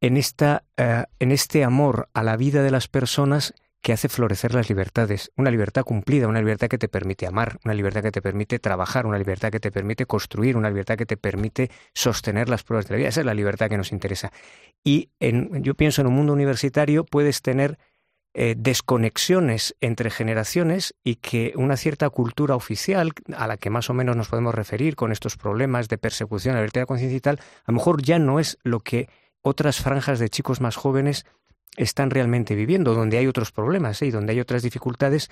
[0.00, 4.54] en, esta, eh, en este amor a la vida de las personas que hace florecer
[4.54, 5.30] las libertades.
[5.36, 9.06] Una libertad cumplida, una libertad que te permite amar, una libertad que te permite trabajar,
[9.06, 12.94] una libertad que te permite construir, una libertad que te permite sostener las pruebas de
[12.94, 13.08] la vida.
[13.08, 14.32] Esa es la libertad que nos interesa.
[14.84, 17.78] Y en, yo pienso en un mundo universitario puedes tener
[18.32, 23.94] eh, desconexiones entre generaciones y que una cierta cultura oficial a la que más o
[23.94, 27.40] menos nos podemos referir con estos problemas de persecución, la libertad de conciencia y tal,
[27.40, 29.08] a lo mejor ya no es lo que
[29.42, 31.26] otras franjas de chicos más jóvenes
[31.76, 34.06] están realmente viviendo, donde hay otros problemas ¿eh?
[34.06, 35.30] y donde hay otras dificultades,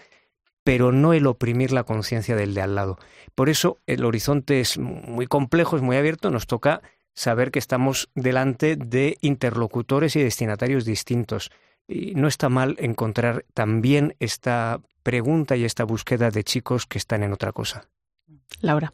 [0.65, 2.99] pero no el oprimir la conciencia del de al lado.
[3.35, 6.83] Por eso el horizonte es muy complejo, es muy abierto, nos toca
[7.15, 11.51] saber que estamos delante de interlocutores y destinatarios distintos
[11.89, 17.23] y no está mal encontrar también esta pregunta y esta búsqueda de chicos que están
[17.23, 17.89] en otra cosa.
[18.61, 18.93] Laura.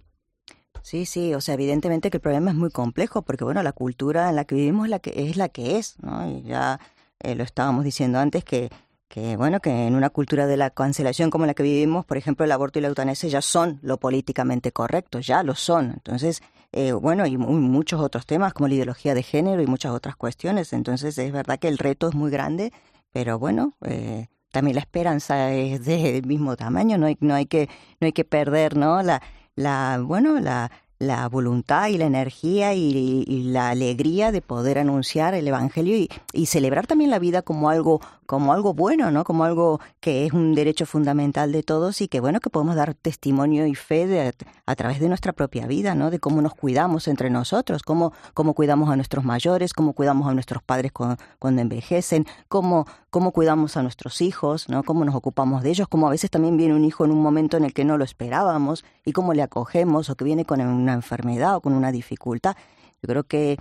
[0.83, 4.29] Sí, sí, o sea, evidentemente que el problema es muy complejo porque, bueno, la cultura
[4.29, 6.29] en la que vivimos es la que es, la que es ¿no?
[6.29, 6.79] Y ya
[7.25, 8.71] eh, lo estábamos diciendo antes que,
[9.09, 12.45] que, bueno, que en una cultura de la cancelación como la que vivimos, por ejemplo,
[12.45, 15.93] el aborto y la eutanasia ya son lo políticamente correcto, ya lo son.
[15.93, 20.17] Entonces, eh, bueno, y muchos otros temas como la ideología de género y muchas otras
[20.17, 20.73] cuestiones.
[20.73, 22.73] Entonces es verdad que el reto es muy grande,
[23.13, 26.99] pero bueno, eh, también la esperanza es del mismo tamaño.
[26.99, 27.69] No hay, no hay que,
[28.01, 29.01] no hay que perder, ¿no?
[29.03, 29.23] La,
[29.55, 35.47] la, bueno, la, la voluntad y la energía y, la alegría de poder anunciar el
[35.47, 35.97] Evangelio
[36.33, 39.25] y, celebrar también la vida como algo como algo bueno, ¿no?
[39.25, 42.95] Como algo que es un derecho fundamental de todos y que bueno, que podemos dar
[42.95, 44.33] testimonio y fe de,
[44.67, 46.11] a través de nuestra propia vida, ¿no?
[46.11, 50.35] De cómo nos cuidamos entre nosotros, cómo, cómo cuidamos a nuestros mayores, cómo cuidamos a
[50.35, 54.83] nuestros padres cuando, envejecen, cómo, cómo cuidamos a nuestros hijos, ¿no?
[54.83, 57.57] Cómo nos ocupamos de ellos, cómo a veces también viene un hijo en un momento
[57.57, 60.93] en el que no lo esperábamos y cómo le acogemos o que viene con una
[60.93, 62.57] enfermedad o con una dificultad.
[63.03, 63.59] Yo creo que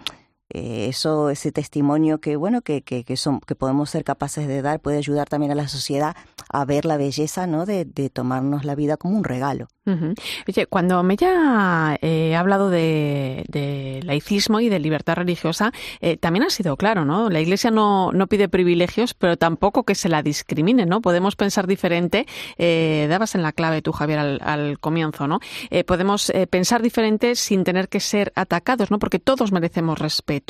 [0.53, 3.15] eh, eso, ese testimonio que bueno que, que, que,
[3.55, 6.15] podemos ser capaces de dar puede ayudar también a la sociedad
[6.49, 7.65] a ver la belleza ¿no?
[7.65, 9.67] de, tomarnos la vida como un regalo.
[9.85, 16.49] Oye, cuando Mella eh, ha hablado de, laicismo y de libertad religiosa, eh, también ha
[16.49, 17.29] sido claro, ¿no?
[17.29, 21.01] La Iglesia no, no pide privilegios, pero tampoco que se la discrimine, ¿no?
[21.01, 22.25] Podemos pensar diferente,
[22.57, 25.39] eh, dabas en la clave tú, Javier, al, al comienzo, ¿no?
[25.69, 28.99] Eh, podemos pensar diferente sin tener que ser atacados, ¿no?
[28.99, 30.42] Porque todos merecemos respeto.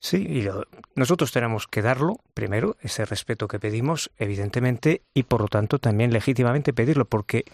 [0.00, 0.64] Sí, y lo,
[0.94, 6.12] nosotros tenemos que darlo, primero, ese respeto que pedimos, evidentemente, y por lo tanto también
[6.12, 7.44] legítimamente pedirlo, porque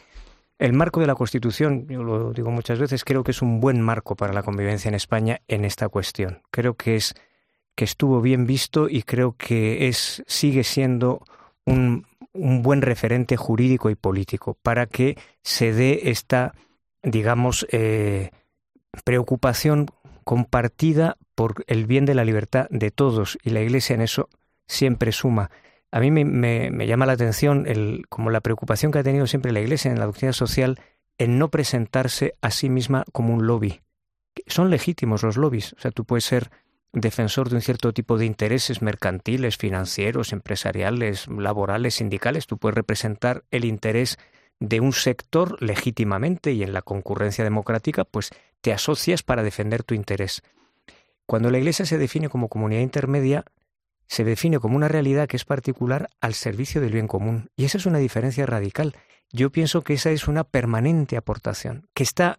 [0.59, 3.81] el marco de la Constitución, yo lo digo muchas veces, creo que es un buen
[3.81, 6.43] marco para la convivencia en España en esta cuestión.
[6.51, 7.15] Creo que es
[7.75, 11.25] que estuvo bien visto y creo que es sigue siendo
[11.65, 16.55] un, un buen referente jurídico y político para que se dé esta,
[17.03, 18.31] digamos, eh,
[19.05, 19.87] preocupación
[20.25, 24.29] compartida por el bien de la libertad de todos y la Iglesia en eso
[24.67, 25.51] siempre suma.
[25.91, 29.27] A mí me, me, me llama la atención el, como la preocupación que ha tenido
[29.27, 30.81] siempre la Iglesia en la doctrina social
[31.19, 33.81] en no presentarse a sí misma como un lobby.
[34.47, 35.75] Son legítimos los lobbies.
[35.75, 36.51] O sea, tú puedes ser
[36.93, 42.47] defensor de un cierto tipo de intereses mercantiles, financieros, empresariales, laborales, sindicales.
[42.47, 44.19] Tú puedes representar el interés
[44.61, 48.31] de un sector legítimamente y en la concurrencia democrática, pues
[48.61, 50.43] te asocias para defender tu interés.
[51.27, 53.45] Cuando la Iglesia se define como comunidad intermedia,
[54.07, 57.51] se define como una realidad que es particular al servicio del bien común.
[57.57, 58.95] Y esa es una diferencia radical.
[59.33, 62.37] Yo pienso que esa es una permanente aportación, que está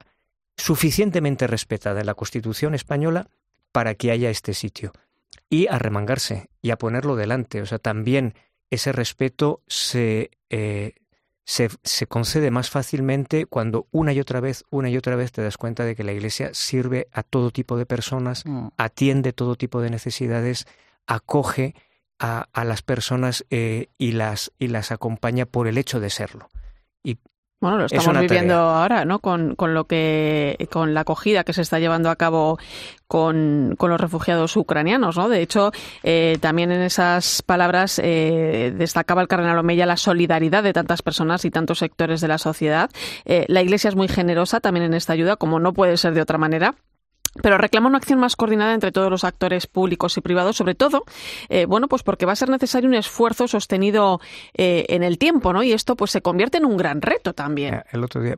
[0.58, 3.28] suficientemente respetada en la Constitución española
[3.72, 4.94] para que haya este sitio.
[5.50, 7.62] Y a remangarse y a ponerlo delante.
[7.62, 8.36] O sea, también
[8.70, 10.94] ese respeto se, eh,
[11.46, 15.44] se, se, concede más fácilmente cuando una y otra vez, una y otra vez te
[15.44, 18.70] das cuenta de que la Iglesia sirve a todo tipo de personas, mm.
[18.78, 20.66] atiende todo tipo de necesidades,
[21.06, 21.76] acoge
[22.18, 26.50] a, a las personas eh, y, las, y las acompaña por el hecho de serlo.
[27.04, 27.20] Y
[27.62, 28.82] bueno, lo estamos viviendo tarea.
[28.82, 29.20] ahora, ¿no?
[29.20, 32.60] Con, con, lo que, con la acogida que se está llevando a cabo
[33.08, 35.30] con, con los refugiados ucranianos, ¿no?
[35.30, 35.72] De hecho,
[36.04, 41.46] eh, también en esas palabras eh, destacaba el cardenal Omeya la solidaridad de tantas personas
[41.46, 42.90] y tantos sectores de la sociedad.
[43.24, 46.22] Eh, la Iglesia es muy generosa también en esta ayuda, como no puede ser de
[46.22, 46.76] otra manera
[47.42, 51.04] pero reclama una acción más coordinada entre todos los actores públicos y privados, sobre todo,
[51.50, 54.20] eh, bueno, pues porque va a ser necesario un esfuerzo sostenido
[54.54, 55.64] eh, en el tiempo, ¿no?
[55.64, 57.84] Y esto, pues, se convierte en un gran reto también.
[57.92, 58.38] El otro día,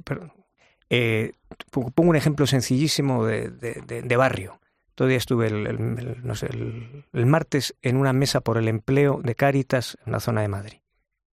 [0.90, 1.34] eh,
[1.72, 4.60] pongo un ejemplo sencillísimo de, de, barrio.
[4.96, 10.20] Todavía estuve el, el, martes en una mesa por el empleo de Cáritas en la
[10.20, 10.78] zona de Madrid.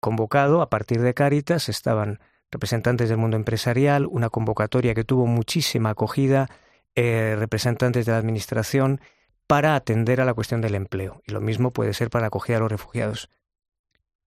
[0.01, 5.91] Convocado a partir de Cáritas estaban representantes del mundo empresarial, una convocatoria que tuvo muchísima
[5.91, 6.51] acogida
[6.95, 9.01] eh, representantes de la Administración
[9.47, 11.22] para atender a la cuestión del empleo.
[11.26, 13.30] Y lo mismo puede ser para acogida a los refugiados.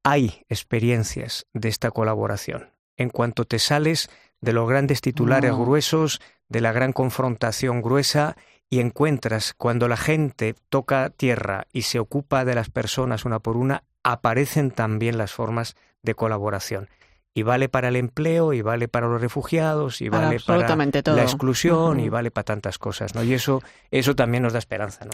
[0.03, 2.71] Hay experiencias de esta colaboración.
[2.95, 4.09] En cuanto te sales
[4.41, 5.59] de los grandes titulares no.
[5.63, 8.37] gruesos, de la gran confrontación gruesa,
[8.69, 13.55] y encuentras cuando la gente toca tierra y se ocupa de las personas una por
[13.55, 16.89] una, aparecen también las formas de colaboración
[17.37, 20.65] y vale para el empleo, y vale para los refugiados, y vale para
[21.03, 21.15] todo.
[21.15, 22.05] la exclusión, uh -huh.
[22.05, 23.21] y vale para tantas cosas, ¿no?
[23.21, 23.61] Y eso,
[23.91, 25.11] eso también nos da esperanza, ¿no?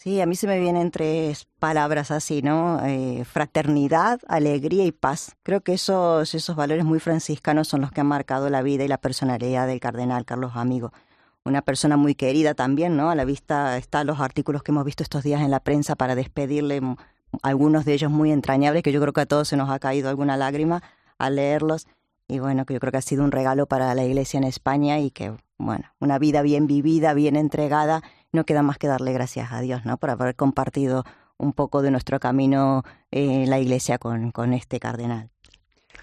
[0.05, 2.79] Sí, a mí se me vienen tres palabras así, ¿no?
[2.85, 5.35] Eh, fraternidad, alegría y paz.
[5.43, 8.89] Creo que esos, esos valores muy franciscanos son los que han marcado la vida y
[8.89, 10.93] la personalidad del cardenal Carlos Amigo
[11.47, 13.11] una persona muy querida también, ¿no?
[13.11, 16.15] A la vista están los artículos que hemos visto estos días en la prensa para
[16.15, 16.83] despedirle,
[17.43, 20.11] algunos de ellos muy entrañables, que yo creo que a todos se nos ha caído
[20.11, 20.83] alguna lágrima
[21.19, 21.87] al leerlos.
[22.29, 24.99] Y bueno, que yo creo que ha sido un regalo para la Iglesia en España
[24.99, 28.03] y que bueno, una vida bien vivida, bien entregada,
[28.35, 29.97] no queda más que darle gracias a Dios, ¿no?
[29.97, 31.05] Por haber compartido
[31.37, 35.30] un poco de nuestro camino en la iglesia con, con este cardenal.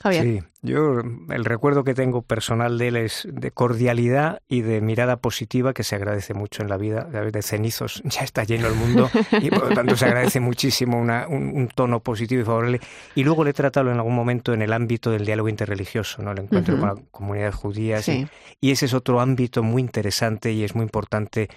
[0.09, 5.17] Sí, yo el recuerdo que tengo personal de él es de cordialidad y de mirada
[5.17, 7.03] positiva que se agradece mucho en la vida.
[7.03, 9.09] De cenizos ya está lleno el mundo
[9.41, 12.81] y por lo tanto se agradece muchísimo una, un, tono positivo y favorable.
[13.13, 16.31] Y luego le he tratado en algún momento en el ámbito del diálogo interreligioso, ¿no?
[16.31, 17.99] el encuentro con la comunidad judía.
[18.59, 21.49] Y, ese es otro ámbito muy interesante y es muy importante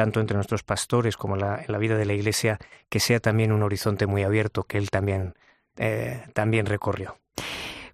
[0.00, 3.62] tanto entre nuestros pastores como en la, vida de la Iglesia, que sea también un
[3.62, 5.34] horizonte muy abierto que él también,
[5.76, 7.18] eh, también recorrió.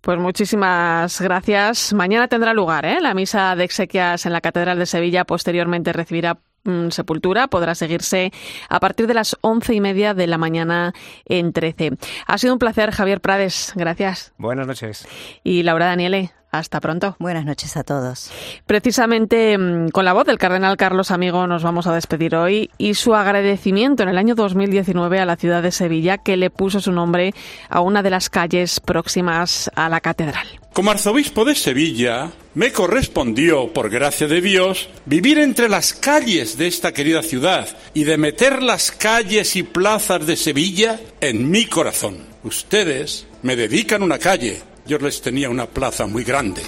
[0.03, 1.93] Pues muchísimas gracias.
[1.95, 3.01] Mañana tendrá lugar ¿eh?
[3.01, 5.25] la misa de exequias en la Catedral de Sevilla.
[5.25, 7.49] Posteriormente recibirá mm, sepultura.
[7.49, 8.31] Podrá seguirse
[8.69, 10.93] a partir de las once y media de la mañana
[11.25, 11.99] en 13.
[12.29, 13.73] Ha sido un placer, Javier Prades.
[13.75, 14.33] Gracias.
[14.39, 15.09] Buenas noches.
[15.43, 16.31] Y Laura Daniele.
[16.59, 17.17] Hasta pronto.
[17.19, 18.31] Buenas noches a todos.
[18.67, 22.95] Precisamente mm, con la voz del cardenal Carlos Amigo nos vamos a despedir hoy y
[22.95, 26.93] su agradecimiento en el año 2019 a la ciudad de Sevilla que le puso su
[26.93, 27.35] nombre
[27.69, 30.47] a una de las calles próximas a la catedral.
[30.73, 36.67] Como arzobispo de Sevilla, me correspondió, por gracia de Dios, vivir entre las calles de
[36.67, 42.19] esta querida ciudad y de meter las calles y plazas de Sevilla en mi corazón.
[42.43, 46.63] Ustedes me dedican una calle yo les tenía una plaza muy grande.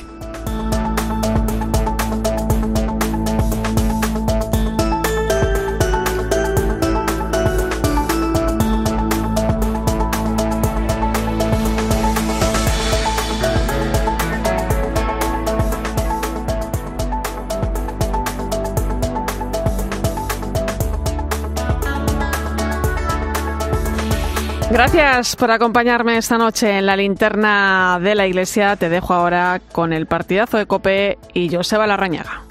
[24.79, 28.77] Gracias por acompañarme esta noche en la linterna de la iglesia.
[28.77, 32.48] Te dejo ahora con el partidazo de Cope y Joseba Larrañaga.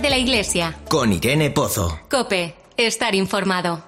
[0.00, 0.74] De la iglesia.
[0.88, 2.00] Con Irene Pozo.
[2.10, 3.84] Cope, estar informado.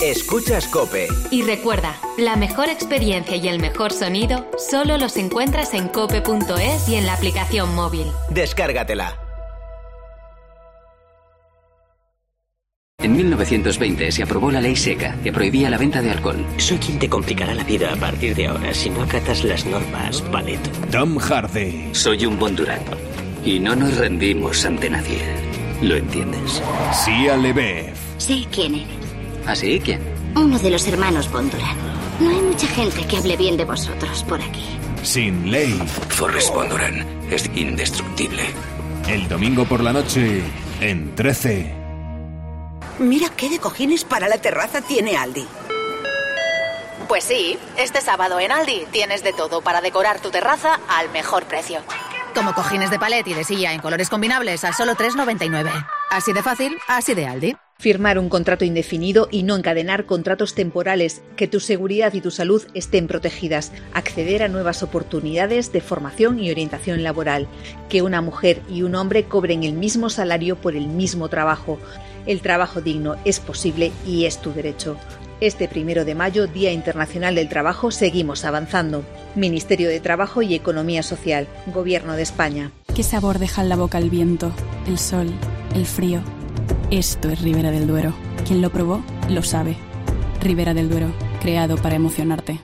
[0.00, 1.08] Escuchas Cope.
[1.30, 6.96] Y recuerda, la mejor experiencia y el mejor sonido solo los encuentras en cope.es y
[6.96, 8.06] en la aplicación móvil.
[8.28, 9.18] Descárgatela.
[12.98, 16.44] En 1920 se aprobó la ley seca que prohibía la venta de alcohol.
[16.58, 20.22] Soy quien te complicará la vida a partir de ahora si no acatas las normas,
[20.30, 20.60] Valet.
[20.90, 21.90] Tom Hardy.
[21.92, 22.80] Soy un Bondurán
[23.44, 25.20] y no nos rendimos ante nadie.
[25.82, 26.62] ¿Lo entiendes?
[26.92, 27.94] Sia Lebev.
[28.18, 28.88] Sé quién eres.
[29.46, 29.80] ¿Ah, sí?
[29.84, 30.00] ¿Quién?
[30.34, 31.76] Uno de los hermanos Bondurán.
[32.20, 34.64] No hay mucha gente que hable bien de vosotros por aquí.
[35.02, 35.72] Sin ley.
[36.08, 38.44] Forrest Bondurán es indestructible.
[39.08, 40.42] El domingo por la noche,
[40.80, 41.74] en 13.
[43.00, 45.44] Mira qué de cojines para la terraza tiene Aldi.
[47.08, 51.44] Pues sí, este sábado en Aldi tienes de todo para decorar tu terraza al mejor
[51.44, 51.80] precio.
[52.34, 55.70] Como cojines de palet y de silla en colores combinables a solo 3,99.
[56.10, 57.56] Así de fácil, así de Aldi.
[57.78, 62.64] Firmar un contrato indefinido y no encadenar contratos temporales, que tu seguridad y tu salud
[62.74, 67.48] estén protegidas, acceder a nuevas oportunidades de formación y orientación laboral,
[67.88, 71.78] que una mujer y un hombre cobren el mismo salario por el mismo trabajo
[72.26, 74.96] el trabajo digno es posible y es tu derecho.
[75.40, 79.04] Este primero de mayo, Día Internacional del Trabajo, seguimos avanzando.
[79.34, 82.70] Ministerio de Trabajo y Economía Social, Gobierno de España.
[82.94, 84.52] ¿Qué sabor deja en la boca el viento,
[84.86, 85.32] el sol,
[85.74, 86.22] el frío?
[86.90, 88.14] Esto es Ribera del Duero.
[88.46, 89.76] Quien lo probó, lo sabe.
[90.40, 92.60] Ribera del Duero, creado para emocionarte.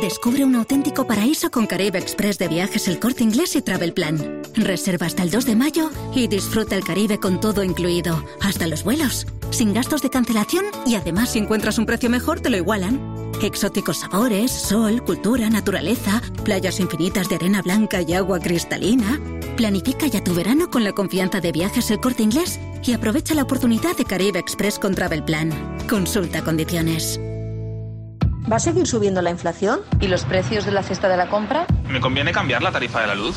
[0.00, 4.42] Descubre un auténtico paraíso con Caribe Express de viajes El Corte Inglés y Travel Plan.
[4.54, 8.84] Reserva hasta el 2 de mayo y disfruta el Caribe con todo incluido, hasta los
[8.84, 13.21] vuelos, sin gastos de cancelación y además si encuentras un precio mejor te lo igualan.
[13.42, 19.20] Exóticos sabores, sol, cultura, naturaleza, playas infinitas de arena blanca y agua cristalina.
[19.56, 23.42] Planifica ya tu verano con la confianza de viajes El Corte Inglés y aprovecha la
[23.42, 25.50] oportunidad de Caribe Express con Travel Plan.
[25.88, 27.18] Consulta condiciones.
[28.50, 29.80] ¿Va a seguir subiendo la inflación?
[30.00, 31.66] ¿Y los precios de la cesta de la compra?
[31.88, 33.36] ¿Me conviene cambiar la tarifa de la luz?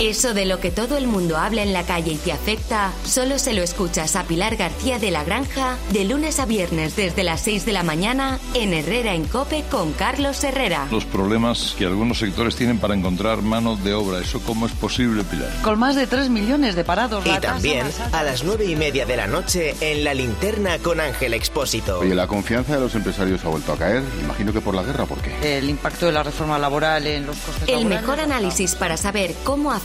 [0.00, 3.38] Eso de lo que todo el mundo habla en la calle y te afecta, solo
[3.38, 7.40] se lo escuchas a Pilar García de la Granja de lunes a viernes desde las
[7.42, 10.88] 6 de la mañana en Herrera en Cope con Carlos Herrera.
[10.90, 15.22] Los problemas que algunos sectores tienen para encontrar mano de obra, ¿eso cómo es posible,
[15.22, 15.50] Pilar?
[15.62, 17.24] Con más de 3 millones de parados.
[17.24, 21.32] Y también a las 9 y media de la noche en La Linterna con Ángel
[21.32, 22.00] Expósito.
[22.00, 24.02] Oye, la confianza de los empresarios ha vuelto a caer.
[24.20, 25.58] Imagino que por la guerra, ¿por qué?
[25.58, 28.00] El impacto de la reforma laboral en los costes El laborales.
[28.02, 29.70] mejor análisis para saber cómo